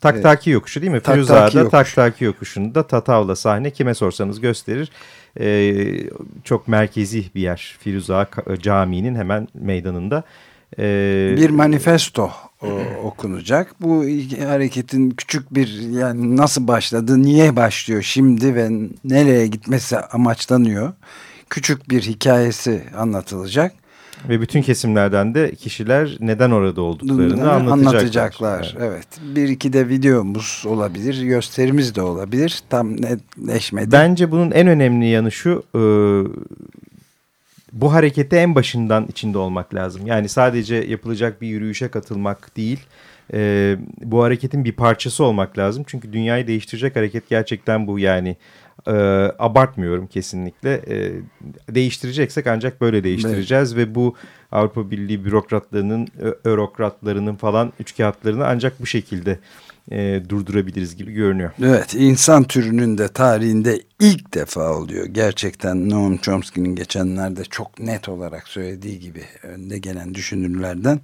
Taktaki 0.00 0.50
yokuşu 0.50 0.80
değil 0.80 0.92
mi? 0.92 1.00
Tak, 1.00 1.14
Firuza'da 1.14 1.58
yokuş. 1.58 1.70
Taktaki 1.70 2.24
yokuşunda 2.24 2.86
Tatavla 2.86 3.36
sahne 3.36 3.70
kime 3.70 3.94
sorsanız 3.94 4.40
gösterir. 4.40 4.90
Ee, 5.40 6.10
çok 6.44 6.68
merkezi 6.68 7.24
bir 7.34 7.40
yer 7.40 7.76
Firuza 7.80 8.28
Camii'nin 8.58 9.14
hemen 9.14 9.48
meydanında. 9.54 10.22
Ee, 10.78 11.34
bir 11.36 11.50
manifesto 11.50 12.30
o, 12.62 12.68
okunacak. 13.06 13.74
Bu 13.80 14.04
hareketin 14.46 15.10
küçük 15.10 15.54
bir 15.54 15.78
yani 15.90 16.36
nasıl 16.36 16.68
başladı, 16.68 17.22
niye 17.22 17.56
başlıyor 17.56 18.02
şimdi 18.02 18.54
ve 18.54 18.70
nereye 19.04 19.46
gitmesi 19.46 19.98
amaçlanıyor. 19.98 20.92
Küçük 21.50 21.90
bir 21.90 22.02
hikayesi 22.02 22.82
anlatılacak. 22.98 23.72
Ve 24.28 24.40
bütün 24.40 24.62
kesimlerden 24.62 25.34
de 25.34 25.54
kişiler 25.54 26.16
neden 26.20 26.50
orada 26.50 26.82
olduklarını 26.82 27.52
anlatacaklar. 27.52 27.72
Anlatacaklar. 27.72 28.76
Evet. 28.80 29.06
Bir 29.34 29.48
iki 29.48 29.72
de 29.72 29.88
videomuz 29.88 30.64
olabilir, 30.66 31.22
gösterimiz 31.22 31.94
de 31.94 32.02
olabilir. 32.02 32.62
Tam 32.70 32.92
netleşmedi. 33.02 33.92
Bence 33.92 34.30
bunun 34.30 34.50
en 34.50 34.66
önemli 34.66 35.06
yanı 35.06 35.32
şu. 35.32 35.62
E, 35.74 35.82
bu 37.72 37.92
harekete 37.92 38.36
en 38.36 38.54
başından 38.54 39.06
içinde 39.06 39.38
olmak 39.38 39.74
lazım. 39.74 40.06
Yani 40.06 40.28
sadece 40.28 40.74
yapılacak 40.74 41.40
bir 41.40 41.48
yürüyüşe 41.48 41.88
katılmak 41.88 42.56
değil, 42.56 42.80
e, 43.34 43.76
bu 44.02 44.22
hareketin 44.22 44.64
bir 44.64 44.72
parçası 44.72 45.24
olmak 45.24 45.58
lazım. 45.58 45.84
Çünkü 45.86 46.12
dünyayı 46.12 46.46
değiştirecek 46.46 46.96
hareket 46.96 47.28
gerçekten 47.28 47.86
bu 47.86 47.98
yani. 47.98 48.36
E, 48.86 48.92
abartmıyorum 49.38 50.06
kesinlikle. 50.06 50.72
E, 50.74 51.12
değiştireceksek 51.74 52.46
ancak 52.46 52.80
böyle 52.80 53.04
değiştireceğiz 53.04 53.72
evet. 53.72 53.88
ve 53.88 53.94
bu 53.94 54.14
Avrupa 54.52 54.90
Birliği 54.90 55.24
bürokratlarının, 55.24 56.08
örokratlarının 56.44 57.34
falan 57.34 57.72
üç 57.80 57.96
kağıtlarını 57.96 58.46
ancak 58.46 58.80
bu 58.80 58.86
şekilde 58.86 59.38
e, 59.90 60.22
durdurabiliriz 60.28 60.96
gibi 60.96 61.12
görünüyor. 61.12 61.50
Evet 61.62 61.94
insan 61.94 62.44
türünün 62.44 62.98
de 62.98 63.08
tarihinde 63.08 63.80
ilk 64.00 64.34
defa 64.34 64.76
oluyor. 64.76 65.06
Gerçekten 65.06 65.90
Noam 65.90 66.16
Chomsky'nin 66.16 66.76
geçenlerde 66.76 67.44
çok 67.44 67.80
net 67.80 68.08
olarak 68.08 68.48
söylediği 68.48 69.00
gibi 69.00 69.22
önde 69.42 69.78
gelen 69.78 70.14
düşünürlerden 70.14 71.00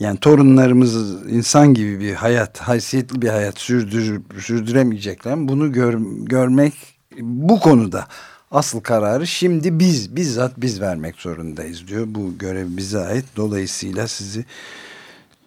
yani 0.00 0.18
torunlarımız 0.18 1.26
insan 1.26 1.74
gibi 1.74 2.00
bir 2.00 2.14
hayat, 2.14 2.60
haysiyetli 2.60 3.22
bir 3.22 3.28
hayat 3.28 3.58
sürdür, 3.58 4.20
sürdüremeyecekler. 4.40 5.48
Bunu 5.48 5.72
gör, 5.72 5.98
görmek 6.22 6.74
bu 7.20 7.60
konuda 7.60 8.08
asıl 8.50 8.80
kararı 8.80 9.26
şimdi 9.26 9.78
biz, 9.78 10.16
bizzat 10.16 10.52
biz 10.56 10.80
vermek 10.80 11.16
zorundayız 11.16 11.88
diyor. 11.88 12.06
Bu 12.08 12.38
görev 12.38 12.76
bize 12.76 12.98
ait. 12.98 13.24
Dolayısıyla 13.36 14.08
sizi 14.08 14.44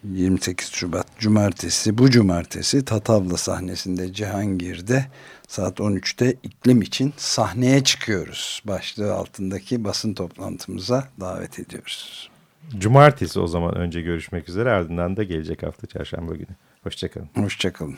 28 0.03 0.71
Şubat 0.71 1.19
Cumartesi 1.19 1.97
bu 1.97 2.09
Cumartesi 2.09 2.85
Tatavla 2.85 3.37
sahnesinde 3.37 4.13
Cihangir'de 4.13 5.05
saat 5.47 5.79
13'te 5.79 6.35
iklim 6.43 6.81
için 6.81 7.13
sahneye 7.17 7.83
çıkıyoruz. 7.83 8.61
Başlığı 8.65 9.13
altındaki 9.13 9.83
basın 9.83 10.13
toplantımıza 10.13 11.07
davet 11.19 11.59
ediyoruz. 11.59 12.29
Cumartesi 12.77 13.39
o 13.39 13.47
zaman 13.47 13.75
önce 13.75 14.01
görüşmek 14.01 14.49
üzere 14.49 14.69
ardından 14.69 15.17
da 15.17 15.23
gelecek 15.23 15.63
hafta 15.63 15.87
çarşamba 15.87 16.35
günü. 16.35 16.55
Hoşçakalın. 16.83 17.29
Hoşçakalın. 17.35 17.97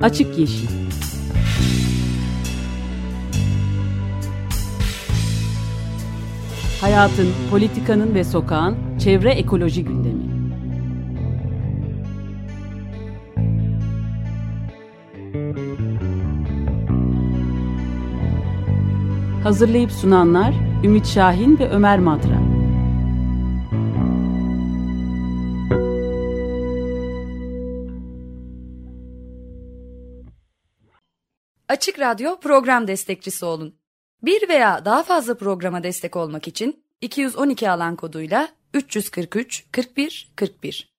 Açık 0.00 0.38
Yeşil 0.38 0.68
Hayatın, 6.80 7.28
politikanın 7.50 8.14
ve 8.14 8.24
sokağın 8.24 8.98
çevre 8.98 9.30
ekoloji 9.30 9.84
gündemi. 9.84 10.33
Hazırlayıp 19.44 19.92
sunanlar 19.92 20.54
Ümit 20.84 21.06
Şahin 21.06 21.58
ve 21.58 21.70
Ömer 21.70 21.98
Madra. 21.98 22.40
Açık 31.68 31.98
Radyo 31.98 32.40
program 32.40 32.88
destekçisi 32.88 33.44
olun. 33.44 33.74
Bir 34.22 34.48
veya 34.48 34.84
daha 34.84 35.02
fazla 35.02 35.36
programa 35.36 35.82
destek 35.82 36.16
olmak 36.16 36.48
için 36.48 36.84
212 37.00 37.70
alan 37.70 37.96
koduyla 37.96 38.48
343 38.74 39.64
41 39.72 40.32
41 40.36 40.93